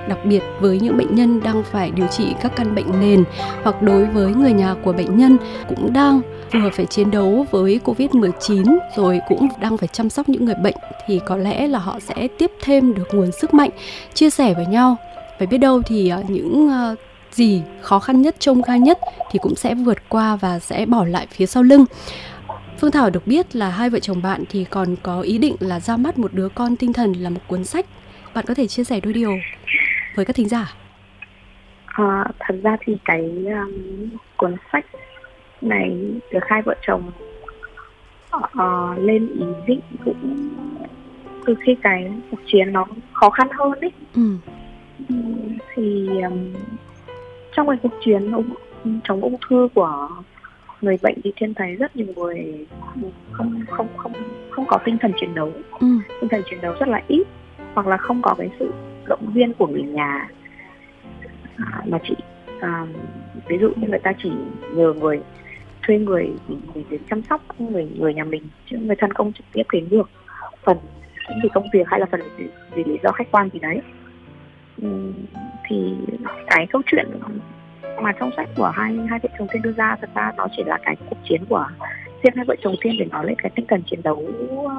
đặc 0.09 0.19
biệt 0.25 0.43
với 0.61 0.81
những 0.81 0.97
bệnh 0.97 1.15
nhân 1.15 1.41
đang 1.43 1.63
phải 1.63 1.91
điều 1.91 2.07
trị 2.07 2.35
các 2.43 2.53
căn 2.57 2.75
bệnh 2.75 3.01
nền 3.01 3.25
hoặc 3.63 3.83
đối 3.83 4.07
với 4.07 4.35
người 4.35 4.53
nhà 4.53 4.75
của 4.85 4.93
bệnh 4.93 5.17
nhân 5.17 5.37
cũng 5.69 5.93
đang 5.93 6.21
vừa 6.53 6.71
phải 6.71 6.87
chiến 6.87 7.11
đấu 7.11 7.47
với 7.51 7.81
Covid-19 7.85 8.79
rồi 8.97 9.21
cũng 9.29 9.49
đang 9.61 9.77
phải 9.77 9.89
chăm 9.89 10.11
sóc 10.11 10.29
những 10.29 10.45
người 10.45 10.55
bệnh 10.55 10.75
thì 11.07 11.21
có 11.27 11.37
lẽ 11.37 11.69
là 11.69 11.79
họ 11.79 11.99
sẽ 12.01 12.29
tiếp 12.39 12.51
thêm 12.63 12.95
được 12.95 13.09
nguồn 13.13 13.33
sức 13.33 13.55
mạnh, 13.55 13.71
chia 14.15 14.31
sẻ 14.31 14.55
với 14.55 14.67
nhau. 14.67 14.97
Phải 15.39 15.47
biết 15.47 15.59
đâu 15.59 15.83
thì 15.83 16.09
ờ, 16.09 16.23
những 16.29 16.69
ờ, 16.69 16.95
gì 17.33 17.63
khó 17.81 17.99
khăn 17.99 18.23
nhất, 18.23 18.37
trông 18.39 18.63
gai 18.63 18.81
nhất 18.81 18.99
thì 19.31 19.39
cũng 19.43 19.55
sẽ 19.55 19.75
vượt 19.75 19.99
qua 20.09 20.37
và 20.37 20.59
sẽ 20.59 20.87
bỏ 20.87 21.05
lại 21.05 21.27
phía 21.31 21.47
sau 21.47 21.63
lưng. 21.63 21.85
Phương 22.81 22.91
Thảo 22.91 23.11
được 23.11 23.27
biết 23.27 23.57
là 23.57 23.69
hai 23.69 23.91
vợ 23.91 23.99
chồng 23.99 24.23
bạn 24.23 24.45
thì 24.51 24.65
còn 24.65 24.97
có 25.03 25.21
ý 25.21 25.39
định 25.39 25.57
là 25.61 25.81
ra 25.81 25.97
mắt 25.97 26.19
một 26.19 26.33
đứa 26.35 26.49
con 26.49 26.77
tinh 26.77 26.93
thần 26.93 27.13
là 27.13 27.31
một 27.31 27.41
cuốn 27.49 27.65
sách. 27.65 27.87
Bạn 28.35 28.45
có 28.49 28.55
thể 28.55 28.67
chia 28.67 28.85
sẻ 28.85 29.01
đôi 29.01 29.13
điều 29.13 29.33
với 30.15 30.25
các 30.25 30.37
thính 30.37 30.49
giả? 30.49 30.73
À, 31.87 32.25
thật 32.39 32.55
ra 32.63 32.77
thì 32.81 32.97
cái 33.05 33.47
um, 33.47 34.09
cuốn 34.37 34.57
sách 34.73 34.87
này 35.61 35.97
được 36.33 36.41
hai 36.47 36.63
vợ 36.63 36.75
chồng 36.87 37.13
uh, 38.37 38.99
lên 38.99 39.29
ý 39.39 39.47
định 39.67 39.81
cũng 40.05 40.49
từ 41.47 41.55
khi 41.61 41.77
cái 41.83 42.13
cuộc 42.31 42.41
chiến 42.47 42.73
nó 42.73 42.87
khó 43.13 43.31
khăn 43.31 43.49
hơn 43.51 43.73
ấy 43.81 43.93
ừ. 44.15 44.23
thì 45.75 46.09
um, 46.23 46.53
trong 47.53 47.67
cái 47.69 47.77
cuộc 47.83 47.93
chiến 48.05 48.33
ung, 48.33 48.55
chống 49.05 49.21
ung 49.21 49.37
thư 49.49 49.69
của 49.75 50.09
người 50.81 50.99
bệnh 51.03 51.21
thì 51.25 51.33
thiên 51.37 51.55
thấy 51.55 51.75
rất 51.75 51.97
nhiều 51.97 52.07
người 52.17 52.67
không 53.33 53.65
không 53.71 53.89
không 53.97 54.13
không 54.51 54.65
có 54.69 54.79
tinh 54.85 54.99
thần 55.01 55.13
chiến 55.21 55.35
đấu 55.35 55.53
ừ. 55.81 55.87
tinh 56.21 56.29
thần 56.31 56.43
chiến 56.51 56.61
đấu 56.63 56.75
rất 56.81 56.89
là 56.89 57.03
ít 57.09 57.25
hoặc 57.75 57.87
là 57.87 57.97
không 57.97 58.23
có 58.23 58.35
cái 58.39 58.49
sự 58.59 58.71
động 59.13 59.33
viên 59.35 59.55
của 59.55 59.67
người 59.67 59.83
nhà. 59.83 60.29
À, 61.57 61.83
mà 61.87 61.99
chị 62.05 62.15
à, 62.61 62.87
ví 63.49 63.59
dụ 63.59 63.69
như 63.77 63.89
người 63.89 63.99
ta 63.99 64.13
chỉ 64.23 64.31
nhờ 64.75 64.93
người 64.93 65.21
thuê 65.83 65.99
người 65.99 66.31
để, 66.91 66.99
chăm 67.11 67.23
sóc 67.23 67.61
người 67.61 67.89
người 67.99 68.15
nhà 68.15 68.25
mình 68.25 68.43
chứ 68.67 68.79
người 68.79 68.97
thân 68.97 69.13
không 69.13 69.33
trực 69.33 69.47
tiếp 69.53 69.63
đến 69.73 69.89
được. 69.91 70.11
Phần 70.65 70.77
vì 71.43 71.49
công 71.55 71.67
việc 71.73 71.87
hay 71.87 72.01
là 72.01 72.07
phần 72.11 72.21
vì, 72.37 72.47
vì 72.75 72.85
lý 72.85 72.99
do 73.03 73.13
khách 73.13 73.31
quan 73.31 73.49
gì 73.53 73.59
đấy. 73.59 73.81
Ừ, 74.83 75.13
thì 75.65 75.95
cái 76.47 76.67
câu 76.71 76.83
chuyện 76.87 77.07
mà 78.03 78.13
trong 78.13 78.31
sách 78.37 78.49
của 78.57 78.71
hai 78.75 78.97
hai 79.11 79.19
vợ 79.23 79.29
chồng 79.39 79.49
thiên 79.53 79.63
đưa 79.63 79.73
ra 79.73 79.97
thật 80.01 80.11
ra 80.15 80.33
nó 80.37 80.47
chỉ 80.57 80.63
là 80.67 80.79
cái 80.83 80.97
cuộc 81.11 81.19
chiến 81.29 81.45
của 81.49 81.67
riêng 82.23 82.33
hai 82.37 82.45
vợ 82.45 82.55
chồng 82.63 82.75
thiên 82.81 82.97
để 82.99 83.07
nói 83.11 83.27
lên 83.27 83.35
cái 83.43 83.51
tinh 83.55 83.67
thần 83.69 83.83
chiến 83.87 84.01
đấu 84.03 84.25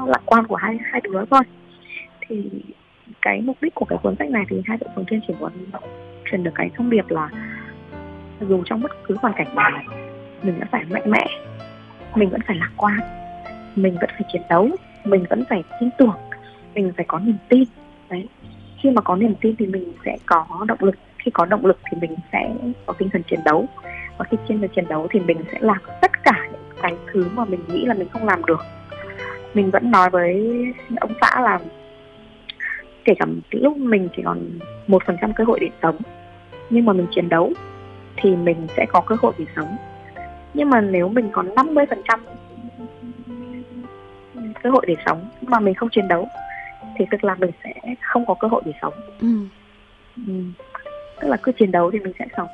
lạc 0.07 0.21
quan 0.25 0.47
của 0.47 0.55
hai 0.55 0.77
hai 0.83 1.01
đứa 1.01 1.25
thôi. 1.31 1.41
Thì 2.27 2.51
cái 3.21 3.41
mục 3.41 3.57
đích 3.61 3.75
của 3.75 3.85
cái 3.85 3.99
cuốn 4.03 4.15
sách 4.19 4.29
này 4.29 4.43
thì 4.49 4.61
hai 4.65 4.77
vợ 4.77 4.87
chồng 4.95 5.05
thiên 5.07 5.19
chỉ 5.27 5.33
muốn 5.39 5.51
truyền 6.25 6.43
được 6.43 6.51
cái 6.55 6.69
thông 6.75 6.89
điệp 6.89 7.09
là 7.09 7.29
dù 8.49 8.63
trong 8.65 8.81
bất 8.81 8.91
cứ 9.03 9.15
hoàn 9.21 9.33
cảnh 9.37 9.55
nào, 9.55 9.71
mình 10.43 10.59
vẫn 10.59 10.67
phải 10.71 10.83
mạnh 10.89 11.11
mẽ, 11.11 11.25
mình 12.15 12.29
vẫn 12.29 12.41
phải 12.47 12.55
lạc 12.55 12.71
quan, 12.77 12.99
mình 13.75 13.93
vẫn 14.01 14.09
phải 14.09 14.21
chiến 14.33 14.41
đấu, 14.49 14.69
mình 15.03 15.25
vẫn 15.29 15.43
phải 15.49 15.63
tin 15.79 15.89
tưởng, 15.97 16.15
mình 16.75 16.91
phải 16.97 17.05
có 17.07 17.19
niềm 17.19 17.37
tin. 17.49 17.63
Đấy. 18.09 18.27
Khi 18.81 18.91
mà 18.91 19.01
có 19.01 19.15
niềm 19.15 19.35
tin 19.41 19.55
thì 19.55 19.65
mình 19.65 19.93
sẽ 20.05 20.17
có 20.25 20.45
động 20.67 20.77
lực, 20.81 20.95
khi 21.17 21.31
có 21.31 21.45
động 21.45 21.65
lực 21.65 21.79
thì 21.91 21.97
mình 22.01 22.15
sẽ 22.31 22.53
có 22.85 22.93
tinh 22.93 23.09
thần 23.09 23.23
chiến 23.23 23.39
đấu. 23.45 23.65
Và 24.17 24.25
khi 24.29 24.37
trên 24.47 24.67
chiến 24.67 24.85
đấu 24.89 25.07
thì 25.11 25.19
mình 25.19 25.37
sẽ 25.51 25.57
làm 25.61 25.77
tất 26.01 26.11
cả 26.23 26.47
những 26.51 26.61
cái 26.81 26.93
thứ 27.13 27.25
mà 27.35 27.45
mình 27.45 27.59
nghĩ 27.67 27.85
là 27.85 27.93
mình 27.93 28.09
không 28.09 28.25
làm 28.25 28.45
được. 28.45 28.65
Mình 29.53 29.71
vẫn 29.71 29.91
nói 29.91 30.09
với 30.09 30.53
ông 30.99 31.13
xã 31.21 31.41
là 31.41 31.59
kể 33.05 33.13
cả 33.19 33.25
lúc 33.51 33.77
mình 33.77 34.09
chỉ 34.15 34.21
còn 34.25 34.59
một 34.87 35.03
phần 35.05 35.17
trăm 35.21 35.33
cơ 35.33 35.43
hội 35.43 35.59
để 35.59 35.69
sống 35.81 35.97
nhưng 36.69 36.85
mà 36.85 36.93
mình 36.93 37.07
chiến 37.15 37.29
đấu 37.29 37.53
thì 38.15 38.35
mình 38.35 38.67
sẽ 38.77 38.85
có 38.89 39.01
cơ 39.01 39.15
hội 39.21 39.33
để 39.37 39.45
sống 39.55 39.75
nhưng 40.53 40.69
mà 40.69 40.81
nếu 40.81 41.09
mình 41.09 41.29
còn 41.31 41.55
50 41.55 41.85
phần 41.89 42.01
trăm 42.07 42.25
cơ 44.63 44.69
hội 44.69 44.85
để 44.87 44.95
sống 45.05 45.29
mà 45.41 45.59
mình 45.59 45.73
không 45.73 45.89
chiến 45.89 46.07
đấu 46.07 46.27
thì 46.97 47.05
tức 47.11 47.23
là 47.23 47.35
mình 47.35 47.51
sẽ 47.63 47.73
không 48.01 48.25
có 48.25 48.33
cơ 48.33 48.47
hội 48.47 48.61
để 48.65 48.71
sống 48.81 48.93
ừ. 49.21 49.27
Ừ. 50.27 50.33
tức 51.21 51.27
là 51.27 51.37
cứ 51.37 51.51
chiến 51.51 51.71
đấu 51.71 51.91
thì 51.91 51.99
mình 51.99 52.13
sẽ 52.19 52.25
sống 52.37 52.47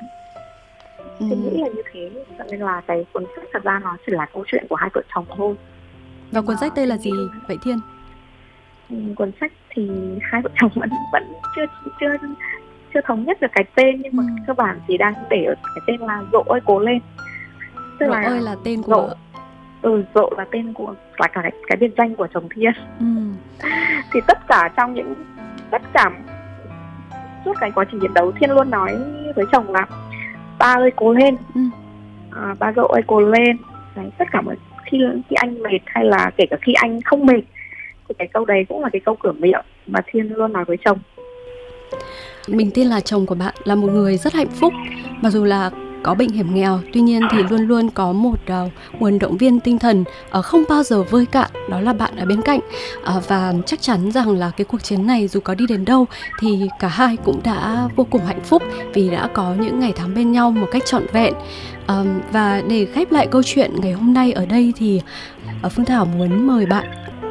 ừ. 1.20 1.26
thì 1.30 1.36
nghĩ 1.36 1.62
là 1.62 1.68
như 1.68 1.82
thế 1.92 2.10
cho 2.38 2.44
nên 2.52 2.60
là 2.60 2.82
cái 2.88 3.06
cuốn 3.14 3.26
sách 3.36 3.46
thật 3.54 3.64
ra 3.64 3.80
nó 3.84 3.98
chỉ 4.06 4.12
là 4.12 4.26
câu 4.34 4.44
chuyện 4.48 4.66
của 4.70 4.76
hai 4.76 4.90
vợ 4.94 5.02
chồng 5.16 5.26
thôi 5.38 5.56
và 6.32 6.42
cuốn 6.42 6.58
sách 6.58 6.74
đây 6.76 6.88
là 6.88 6.98
gì 6.98 7.12
vậy 7.48 7.58
thiên 7.64 7.80
Ừ, 8.90 8.96
cuốn 9.16 9.32
sách 9.40 9.52
thì 9.80 9.90
hai 10.22 10.42
vợ 10.42 10.50
chồng 10.62 10.72
vẫn 10.76 10.90
vẫn 11.14 11.24
chưa 11.56 11.66
chưa 12.00 12.18
chưa 12.94 13.02
thống 13.06 13.24
nhất 13.26 13.42
được 13.42 13.48
cái 13.54 13.64
tên 13.76 14.02
nhưng 14.02 14.16
mà 14.16 14.24
ừ. 14.24 14.44
cơ 14.48 14.54
bản 14.54 14.80
thì 14.88 14.98
đang 14.98 15.14
để 15.30 15.44
ở 15.44 15.56
cái 15.56 15.82
tên 15.88 16.00
là 16.08 16.22
rộ 16.32 16.42
ơi 16.42 16.60
cố 16.66 16.80
lên 16.80 17.00
tức 18.00 18.06
rộ 18.08 18.14
là 18.14 18.22
ơi 18.22 18.42
là 18.42 18.56
tên 18.64 18.82
của 18.82 18.92
rộ, 18.92 19.10
ừ 19.82 20.04
rộ 20.16 20.30
là 20.38 20.46
tên 20.52 20.74
của 20.74 20.94
là 21.18 21.28
cả 21.28 21.42
cái, 21.42 21.52
cái 21.68 21.78
biệt 21.78 21.92
danh 21.98 22.16
của 22.16 22.28
chồng 22.34 22.50
thiên 22.56 22.72
ừ. 23.00 23.06
thì 24.14 24.20
tất 24.28 24.48
cả 24.48 24.70
trong 24.78 24.94
những 24.94 25.14
tất 25.72 25.82
cả 25.94 26.12
suốt 27.46 27.54
cái 27.60 27.72
quá 27.76 27.86
trình 27.92 28.00
chiến 28.00 28.14
đấu 28.14 28.32
thiên 28.32 28.52
luôn 28.52 28.70
nói 28.70 28.96
với 29.36 29.46
chồng 29.52 29.72
là 29.72 29.86
ba 30.60 30.74
ơi 30.74 30.92
cố 30.96 31.14
lên 31.14 31.36
ừ. 31.56 31.62
à, 32.32 32.56
ba 32.60 32.74
rộ 32.76 32.88
ơi 32.88 33.04
cố 33.08 33.20
lên 33.20 33.58
Đấy, 33.96 34.10
tất 34.18 34.26
cả 34.32 34.42
mọi 34.42 34.56
khi 34.86 34.98
khi 35.30 35.36
anh 35.36 35.64
mệt 35.64 35.80
hay 35.86 36.06
là 36.06 36.32
kể 36.38 36.46
cả 36.50 36.58
khi 36.62 36.74
anh 36.74 37.02
không 37.02 37.26
mệt 37.26 37.42
thì 38.10 38.16
cái 38.18 38.28
câu 38.34 38.46
đấy 38.46 38.66
cũng 38.70 38.84
là 38.84 38.90
cái 38.94 39.00
câu 39.06 39.16
cửa 39.24 39.32
miệng 39.32 39.62
mà 39.88 40.00
thiên 40.12 40.34
luôn 40.34 40.54
nói 40.54 40.66
với 40.66 40.78
chồng. 40.86 41.00
Mình 42.48 42.72
tin 42.72 42.88
là 42.88 43.00
chồng 43.00 43.26
của 43.26 43.36
bạn 43.36 43.54
là 43.64 43.76
một 43.76 43.88
người 43.92 44.18
rất 44.18 44.34
hạnh 44.34 44.50
phúc. 44.50 44.74
Mặc 45.22 45.30
dù 45.30 45.44
là 45.44 45.72
có 46.04 46.14
bệnh 46.14 46.30
hiểm 46.30 46.56
nghèo 46.56 46.80
tuy 46.94 47.02
nhiên 47.02 47.22
thì 47.32 47.38
luôn 47.50 47.62
luôn 47.62 47.90
có 47.90 48.12
một 48.12 48.40
uh, 48.66 48.72
nguồn 49.00 49.20
động 49.20 49.38
viên 49.38 49.60
tinh 49.60 49.80
thần 49.80 50.04
uh, 50.40 50.46
không 50.46 50.64
bao 50.70 50.84
giờ 50.84 51.04
vơi 51.04 51.26
cạn 51.26 51.50
đó 51.70 51.82
là 51.82 51.94
bạn 51.94 52.16
ở 52.16 52.26
bên 52.26 52.42
cạnh. 52.42 52.60
Uh, 53.18 53.28
và 53.28 53.54
chắc 53.66 53.82
chắn 53.82 54.12
rằng 54.12 54.32
là 54.32 54.52
cái 54.58 54.66
cuộc 54.66 54.84
chiến 54.84 55.08
này 55.08 55.28
dù 55.28 55.40
có 55.40 55.56
đi 55.56 55.66
đến 55.70 55.86
đâu 55.86 56.06
thì 56.40 56.68
cả 56.80 56.88
hai 56.88 57.18
cũng 57.26 57.42
đã 57.44 57.88
vô 57.96 58.08
cùng 58.10 58.26
hạnh 58.26 58.42
phúc 58.44 58.64
vì 58.94 59.10
đã 59.10 59.30
có 59.34 59.56
những 59.60 59.80
ngày 59.80 59.94
tháng 59.96 60.16
bên 60.16 60.32
nhau 60.32 60.52
một 60.52 60.68
cách 60.72 60.86
trọn 60.86 61.04
vẹn. 61.12 61.34
Uh, 61.84 62.08
và 62.32 62.62
để 62.70 62.86
khép 62.86 63.12
lại 63.12 63.28
câu 63.32 63.44
chuyện 63.44 63.72
ngày 63.82 63.92
hôm 63.92 64.14
nay 64.14 64.32
ở 64.32 64.46
đây 64.46 64.74
thì 64.78 65.02
uh, 65.66 65.72
phương 65.72 65.86
thảo 65.86 66.06
muốn 66.06 66.48
mời 66.48 66.66
bạn 66.66 66.86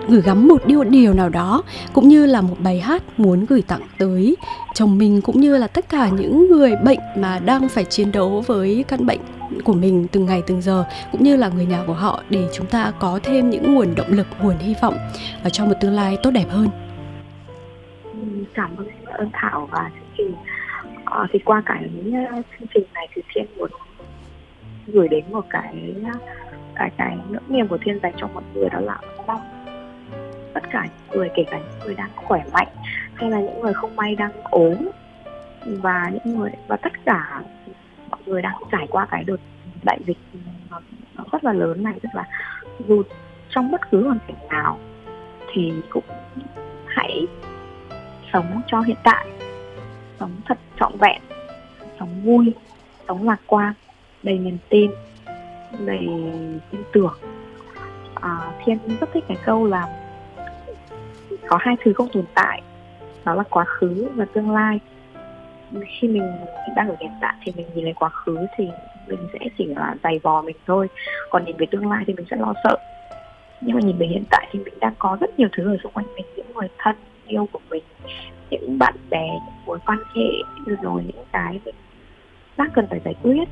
gửi 0.09 0.23
gắm 0.23 0.49
một 0.49 0.67
điều 0.67 0.85
điều 0.85 1.15
nào 1.15 1.29
đó 1.29 1.63
cũng 1.93 2.09
như 2.09 2.27
là 2.27 2.41
một 2.41 2.57
bài 2.59 2.81
hát 2.81 3.03
muốn 3.17 3.47
gửi 3.49 3.63
tặng 3.63 3.81
tới 3.99 4.37
chồng 4.75 4.99
mình 4.99 5.21
cũng 5.21 5.41
như 5.41 5.57
là 5.57 5.67
tất 5.67 5.89
cả 5.89 6.09
những 6.09 6.49
người 6.49 6.77
bệnh 6.85 6.99
mà 7.17 7.39
đang 7.45 7.69
phải 7.69 7.85
chiến 7.85 8.13
đấu 8.13 8.45
với 8.47 8.85
căn 8.89 9.07
bệnh 9.07 9.21
của 9.65 9.73
mình 9.73 10.07
từng 10.13 10.27
ngày 10.27 10.43
từng 10.47 10.63
giờ 10.63 10.85
cũng 11.13 11.23
như 11.23 11.37
là 11.37 11.49
người 11.49 11.67
nhà 11.67 11.83
của 11.87 11.93
họ 11.93 12.23
để 12.31 12.49
chúng 12.53 12.67
ta 12.67 12.93
có 12.99 13.21
thêm 13.23 13.51
những 13.51 13.75
nguồn 13.75 13.95
động 13.95 14.11
lực 14.11 14.27
nguồn 14.43 14.59
hy 14.59 14.75
vọng 14.83 14.95
và 15.45 15.51
cho 15.51 15.67
một 15.67 15.75
tương 15.81 15.93
lai 15.93 16.19
tốt 16.23 16.31
đẹp 16.31 16.47
hơn. 16.49 16.69
Cảm 18.55 18.77
ơn 18.77 18.87
ơn 19.05 19.31
thảo 19.33 19.69
và 19.71 19.91
chương 19.95 20.09
trình. 20.17 20.35
À, 21.05 21.27
thì 21.33 21.39
qua 21.45 21.63
cái 21.67 21.91
ờ, 22.31 22.43
chương 22.59 22.69
trình 22.75 22.85
này 22.95 23.09
thì 23.15 23.23
thiên 23.35 23.47
muốn 23.57 23.71
gửi 24.87 25.09
đến 25.09 25.25
một 25.31 25.45
cái 25.51 25.95
ờ, 26.05 26.19
cái 26.75 26.91
cái 26.97 27.17
ngưỡng 27.31 27.43
niềm 27.49 27.69
của 27.69 27.79
thiên 27.85 27.99
dành 28.03 28.13
cho 28.17 28.29
mọi 28.35 28.43
người 28.55 28.69
đó 28.69 28.81
là 28.81 28.99
mong 29.27 29.58
tất 30.55 30.63
cả 30.71 30.87
những 30.87 31.19
người 31.19 31.31
kể 31.35 31.45
cả 31.51 31.59
những 31.59 31.79
người 31.85 31.95
đang 31.95 32.11
khỏe 32.17 32.45
mạnh 32.53 32.69
hay 33.15 33.31
là 33.31 33.41
những 33.41 33.61
người 33.61 33.75
không 33.75 33.97
may 33.97 34.15
đang 34.15 34.33
ốm 34.45 34.77
và 35.67 36.11
những 36.13 36.39
người 36.39 36.51
và 36.69 36.77
tất 36.77 36.93
cả 37.05 37.43
mọi 38.11 38.21
người 38.27 38.43
đang 38.43 38.57
trải 38.73 38.87
qua 38.91 39.07
cái 39.11 39.25
đợt 39.25 39.41
đại 39.83 39.99
dịch 40.07 40.19
nó, 40.71 40.81
nó 41.15 41.25
rất 41.33 41.45
là 41.45 41.53
lớn 41.53 41.83
này 41.83 41.95
rất 42.03 42.11
là 42.15 42.25
dù 42.89 43.03
trong 43.51 43.71
bất 43.71 43.91
cứ 43.91 44.05
hoàn 44.05 44.19
cảnh 44.27 44.49
nào 44.49 44.79
thì 45.53 45.73
cũng 45.91 46.05
hãy 46.87 47.27
sống 48.33 48.61
cho 48.67 48.81
hiện 48.81 48.97
tại 49.05 49.27
sống 50.21 50.31
thật 50.47 50.59
trọn 50.81 50.93
vẹn 50.99 51.23
sống 52.01 52.21
vui 52.25 52.55
sống 53.09 53.29
lạc 53.29 53.41
quan 53.47 53.73
đầy 54.23 54.39
niềm 54.39 54.59
tin 54.69 54.91
đầy 55.79 56.09
tin 56.71 56.83
tưởng. 56.93 57.15
À, 58.15 58.53
thiên 58.65 58.79
rất 59.01 59.11
thích 59.13 59.25
cái 59.29 59.37
câu 59.45 59.67
là 59.67 59.98
có 61.49 61.59
hai 61.61 61.77
thứ 61.85 61.93
không 61.93 62.09
tồn 62.13 62.25
tại. 62.35 62.63
Đó 63.25 63.35
là 63.35 63.43
quá 63.51 63.65
khứ 63.65 64.09
và 64.15 64.25
tương 64.25 64.51
lai. 64.51 64.81
Khi 66.01 66.09
mình 66.09 66.31
đang 66.77 66.89
ở 66.89 66.97
hiện 67.01 67.11
tại 67.21 67.35
thì 67.43 67.53
mình 67.57 67.67
nhìn 67.75 67.85
lên 67.85 67.95
quá 67.95 68.09
khứ 68.09 68.39
thì 68.57 68.69
mình 69.07 69.19
sẽ 69.33 69.39
chỉ 69.59 69.65
là 69.65 69.95
dày 70.03 70.19
vò 70.23 70.43
mình 70.43 70.57
thôi. 70.67 70.89
Còn 71.31 71.45
nhìn 71.45 71.57
về 71.57 71.67
tương 71.71 71.91
lai 71.91 72.05
thì 72.07 72.15
mình 72.15 72.27
sẽ 72.31 72.37
lo 72.37 72.55
sợ. 72.65 72.77
Nhưng 73.61 73.77
mà 73.77 73.81
nhìn 73.85 73.99
về 73.99 74.07
hiện 74.07 74.25
tại 74.31 74.49
thì 74.53 74.59
mình 74.59 74.75
đang 74.81 74.95
có 74.99 75.17
rất 75.21 75.39
nhiều 75.39 75.49
thứ 75.57 75.75
ở 75.75 75.77
xung 75.83 75.93
quanh 75.93 76.07
mình, 76.15 76.25
những 76.37 76.47
người 76.55 76.69
thân 76.79 76.97
yêu 77.27 77.49
của 77.53 77.61
mình, 77.71 77.83
những 78.51 78.79
bạn 78.79 78.95
bè, 79.11 79.29
những 79.29 79.65
mối 79.67 79.79
quan 79.87 79.99
hệ, 80.15 80.29
rồi 80.83 81.05
những 81.07 81.25
cái 81.33 81.61
mình 81.65 81.75
đang 82.57 82.71
cần 82.75 82.87
phải 82.91 83.01
giải 83.05 83.15
quyết 83.23 83.49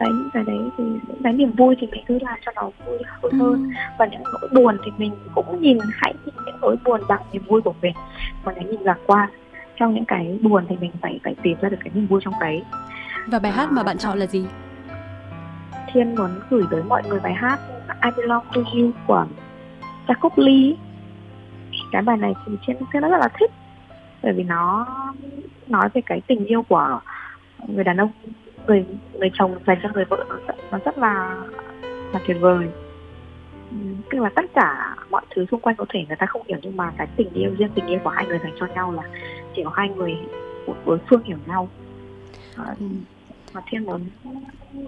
đấy 0.00 0.10
những 0.12 0.30
cái 0.32 0.44
đấy 0.46 0.58
thì 0.78 0.84
những 0.84 1.22
cái 1.24 1.32
niềm 1.32 1.52
vui 1.52 1.76
thì 1.80 1.86
mình 1.86 2.04
cứ 2.06 2.18
làm 2.22 2.38
cho 2.46 2.52
nó 2.56 2.70
vui 2.86 2.98
hơn 3.22 3.40
ừ. 3.40 3.58
và 3.98 4.06
những 4.06 4.22
nỗi 4.22 4.48
buồn 4.52 4.76
thì 4.84 4.90
mình 4.98 5.12
cũng 5.34 5.60
nhìn 5.60 5.78
hãy 5.92 6.14
nhìn 6.24 6.34
những 6.46 6.56
nỗi 6.60 6.76
buồn 6.84 7.00
bằng 7.08 7.22
niềm 7.32 7.42
vui 7.48 7.60
của 7.62 7.74
mình. 7.82 7.94
Mà 8.44 8.52
cái 8.52 8.64
nhìn 8.64 8.80
lạc 8.80 8.98
quan 9.06 9.28
trong 9.76 9.94
những 9.94 10.04
cái 10.04 10.38
buồn 10.42 10.64
thì 10.68 10.76
mình 10.80 10.92
phải 11.00 11.20
phải 11.24 11.34
tìm 11.42 11.56
ra 11.60 11.68
được 11.68 11.78
cái 11.84 11.90
niềm 11.94 12.06
vui 12.06 12.20
trong 12.24 12.34
đấy. 12.40 12.62
Và 13.26 13.38
bài 13.38 13.52
hát 13.52 13.72
mà 13.72 13.82
bạn 13.82 13.98
chọn 13.98 14.18
là 14.18 14.26
gì? 14.26 14.46
Thiên 15.92 16.14
muốn 16.14 16.30
gửi 16.50 16.62
tới 16.70 16.82
mọi 16.82 17.02
người 17.08 17.20
bài 17.20 17.34
hát 17.34 17.58
I 18.02 18.10
Belong 18.16 18.44
to 18.54 18.60
You 18.60 18.90
của 19.06 19.26
Jacob 20.06 20.30
Lee 20.36 20.76
cái 21.94 22.02
bài 22.02 22.16
này 22.16 22.34
thì 22.46 22.52
thiên 22.66 22.76
thiên 22.92 23.02
rất 23.02 23.08
là 23.08 23.28
thích 23.40 23.50
bởi 24.22 24.32
vì 24.32 24.42
nó 24.42 24.86
nói 25.66 25.88
về 25.94 26.02
cái 26.06 26.20
tình 26.26 26.44
yêu 26.44 26.62
của 26.62 27.00
người 27.68 27.84
đàn 27.84 27.96
ông 27.96 28.10
người 28.66 28.84
người 29.12 29.30
chồng 29.34 29.58
dành 29.66 29.78
cho 29.82 29.88
người 29.94 30.04
vợ 30.04 30.24
nó 30.28 30.36
rất, 30.46 30.54
nó 30.70 30.78
rất 30.84 30.98
là 30.98 31.36
là 32.12 32.20
tuyệt 32.26 32.36
vời. 32.40 32.66
Tức 34.10 34.18
là 34.18 34.30
tất 34.34 34.44
cả 34.54 34.96
mọi 35.10 35.22
thứ 35.34 35.46
xung 35.50 35.60
quanh 35.60 35.76
có 35.76 35.86
thể 35.88 36.04
người 36.08 36.16
ta 36.16 36.26
không 36.26 36.42
hiểu 36.48 36.58
nhưng 36.62 36.76
mà 36.76 36.92
cái 36.96 37.06
tình 37.16 37.28
yêu 37.32 37.54
riêng 37.58 37.70
tình 37.74 37.86
yêu 37.86 37.98
của 38.04 38.10
hai 38.10 38.26
người 38.26 38.38
dành 38.42 38.52
cho 38.60 38.66
nhau 38.66 38.92
là 38.92 39.02
chỉ 39.56 39.62
có 39.64 39.70
hai 39.74 39.88
người 39.88 40.16
một 40.66 40.76
đối 40.86 40.98
phương 41.08 41.22
hiểu 41.22 41.38
nhau. 41.46 41.68
À, 42.56 42.74
và 43.52 43.62
thiên 43.66 43.84
muốn 43.84 44.00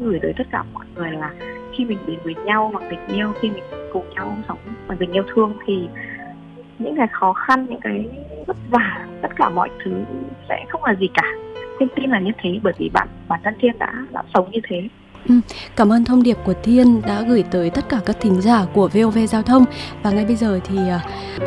gửi 0.01 0.19
tới 0.23 0.33
tất 0.39 0.45
cả 0.51 0.65
mọi 0.73 0.87
người 0.95 1.11
là 1.11 1.35
khi 1.73 1.85
mình 1.85 1.99
đến 2.07 2.19
với 2.25 2.35
nhau 2.35 2.71
bằng 2.75 2.89
tình 2.91 3.17
yêu 3.17 3.33
khi 3.41 3.51
mình 3.51 3.65
cùng 3.93 4.11
nhau 4.15 4.37
sống 4.49 4.59
bằng 4.89 4.99
tình 4.99 5.13
yêu 5.13 5.23
thương 5.35 5.53
thì 5.67 5.89
những 6.79 6.97
cái 6.97 7.07
khó 7.13 7.33
khăn 7.33 7.67
những 7.69 7.81
cái 7.81 8.09
vất 8.47 8.57
vả 8.71 9.07
tất 9.23 9.29
cả 9.37 9.49
mọi 9.49 9.71
thứ 9.85 10.05
sẽ 10.49 10.65
không 10.69 10.85
là 10.85 10.95
gì 10.95 11.09
cả 11.15 11.33
Thiên 11.79 11.89
tin 11.97 12.11
là 12.11 12.21
như 12.21 12.31
thế 12.43 12.51
bởi 12.63 12.73
vì 12.79 12.89
bạn 12.89 13.09
bản 13.29 13.41
thân 13.45 13.55
Thiên 13.61 13.79
đã 13.79 13.93
đã 14.13 14.23
sống 14.35 14.51
như 14.51 14.61
thế. 14.69 14.89
Ừ, 15.29 15.35
cảm 15.77 15.93
ơn 15.93 16.05
thông 16.05 16.23
điệp 16.23 16.37
của 16.45 16.55
Thiên 16.63 17.03
đã 17.03 17.23
gửi 17.23 17.45
tới 17.51 17.71
tất 17.71 17.89
cả 17.89 18.01
các 18.07 18.17
thính 18.21 18.41
giả 18.41 18.67
của 18.75 18.89
VOV 18.89 19.19
Giao 19.29 19.43
thông 19.43 19.65
và 20.03 20.11
ngay 20.11 20.25
bây 20.25 20.37
giờ 20.37 20.61
thì 20.65 20.77
à, 20.89 21.01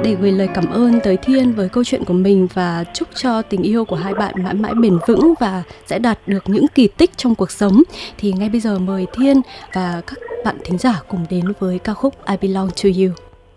để 0.04 0.16
gửi 0.16 0.32
lời 0.32 0.48
cảm 0.54 0.66
ơn 0.70 1.00
tới 1.04 1.18
Thiên 1.18 1.52
với 1.52 1.70
câu 1.70 1.84
chuyện 1.84 2.04
của 2.04 2.14
mình 2.14 2.48
và 2.54 2.84
chúc 2.94 3.08
cho 3.16 3.42
tình 3.42 3.62
yêu 3.62 3.86
của 3.86 3.96
hai 3.96 4.14
bạn 4.14 4.34
mãi 4.44 4.54
mãi 4.54 4.74
bền 4.82 4.98
vững 5.08 5.34
và 5.40 5.64
sẽ 5.86 6.00
đạt 6.00 6.20
được 6.28 6.44
những 6.50 6.66
kỳ 6.76 6.88
tích 6.88 7.18
trong 7.18 7.36
cuộc 7.36 7.52
sống 7.52 7.84
thì 8.18 8.32
ngay 8.34 8.50
bây 8.50 8.60
giờ 8.60 8.80
mời 8.80 9.06
Thiên 9.14 9.42
và 9.74 10.02
các 10.08 10.18
bạn 10.46 10.56
thính 10.64 10.78
giả 10.78 11.02
cùng 11.08 11.26
đến 11.30 11.46
với 11.60 11.80
ca 11.80 11.94
khúc 11.94 12.16
I 12.28 12.36
Belong 12.42 12.70
to 12.70 12.90
You. 13.00 13.14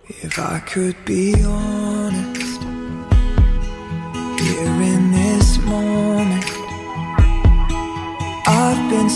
If 0.09 0.39
I 0.39 0.61
could 0.75 0.95
be 1.07 1.33
honest, 1.45 1.82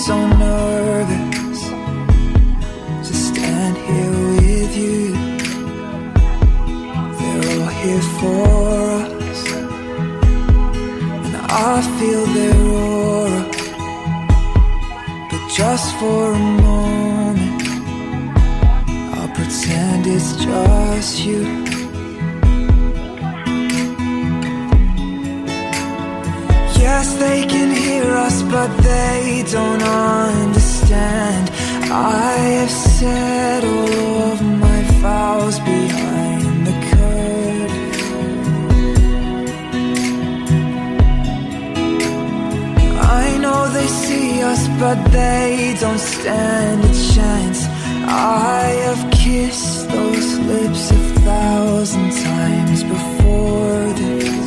so 0.05 0.27
nervous 0.27 1.61
to 3.09 3.15
stand 3.15 3.77
here 3.79 4.19
with 4.37 4.77
you. 4.77 5.13
They're 7.19 7.47
all 7.61 7.69
here 7.83 8.07
for 8.21 8.45
us, 9.25 9.53
and 11.25 11.37
I 11.37 11.81
feel 11.99 12.25
their 12.37 12.61
aura. 12.85 13.43
But 15.31 15.43
just 15.51 15.95
for 15.99 16.33
a 16.33 16.39
moment, 16.39 17.63
I'll 19.17 19.33
pretend 19.35 20.07
it's 20.07 20.37
just 20.45 21.25
you. 21.25 21.76
Yes, 26.99 27.13
they 27.17 27.45
can 27.45 27.71
hear 27.77 28.09
us, 28.27 28.43
but 28.45 28.71
they 28.79 29.45
don't 29.53 29.83
understand. 29.83 31.51
I 31.93 32.33
have 32.61 32.71
said 32.71 33.65
all 33.65 34.33
of 34.33 34.39
my 34.65 34.81
vows 35.05 35.59
behind 35.59 36.67
the 36.69 36.77
curtain. 36.91 37.77
I 43.23 43.27
know 43.43 43.61
they 43.77 43.89
see 43.89 44.43
us, 44.43 44.63
but 44.81 44.99
they 45.11 45.77
don't 45.79 46.05
stand 46.15 46.83
a 46.83 46.95
chance. 47.15 47.61
I 48.09 48.63
have 48.87 49.03
kissed 49.11 49.91
those 49.91 50.39
lips 50.51 50.91
a 50.93 51.01
thousand 51.29 52.11
times 52.25 52.83
before 52.85 53.85
this 54.01 54.46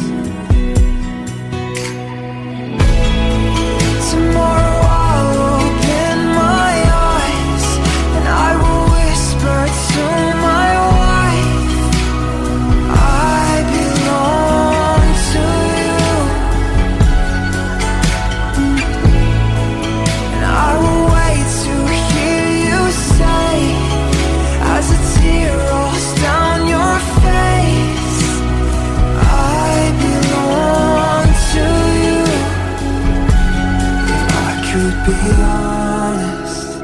honest. 35.49 36.81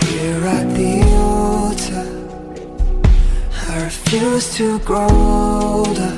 Here 0.00 0.44
at 0.58 0.66
the 0.78 0.92
altar 1.28 2.06
I 3.68 3.84
refuse 3.84 4.54
to 4.56 4.78
grow 4.80 5.08
older. 5.10 6.14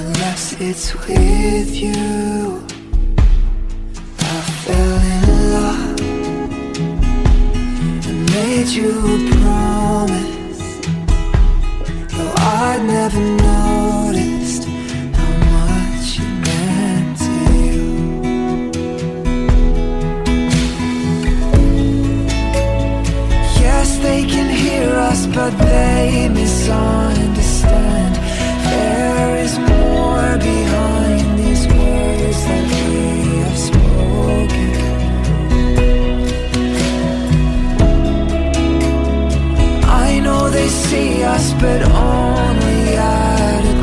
Unless 0.00 0.44
it's 0.60 0.94
with 1.06 1.70
you 1.74 2.64
I 4.18 4.22
fell 4.62 4.98
in 5.14 5.22
love 5.54 6.00
And 8.08 8.18
made 8.36 8.68
you 8.78 8.90
a 9.14 9.18
promise. 9.40 10.62
Though 12.12 12.34
I'd 12.36 12.82
never 12.86 13.20
know 13.20 13.43
but 25.34 25.50
they 25.58 26.28
misunderstand. 26.28 28.14
There 28.70 29.36
is 29.44 29.58
more 29.58 30.38
behind 30.38 31.38
these 31.40 31.66
words 31.66 32.40
than 32.48 32.64
we 32.88 33.38
have 33.42 33.58
spoken. 33.68 34.74
I 40.06 40.20
know 40.20 40.50
they 40.50 40.68
see 40.68 41.24
us, 41.24 41.52
but 41.54 41.82
only 41.82 42.96
at 42.96 43.73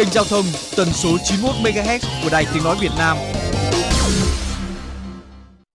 Kênh 0.00 0.12
giao 0.12 0.24
thông 0.24 0.44
tần 0.76 0.88
số 0.92 1.18
91 1.24 1.54
MHz 1.62 1.98
của 2.22 2.30
Đài 2.30 2.46
Tiếng 2.54 2.64
nói 2.64 2.76
Việt 2.80 2.92
Nam. 2.98 3.16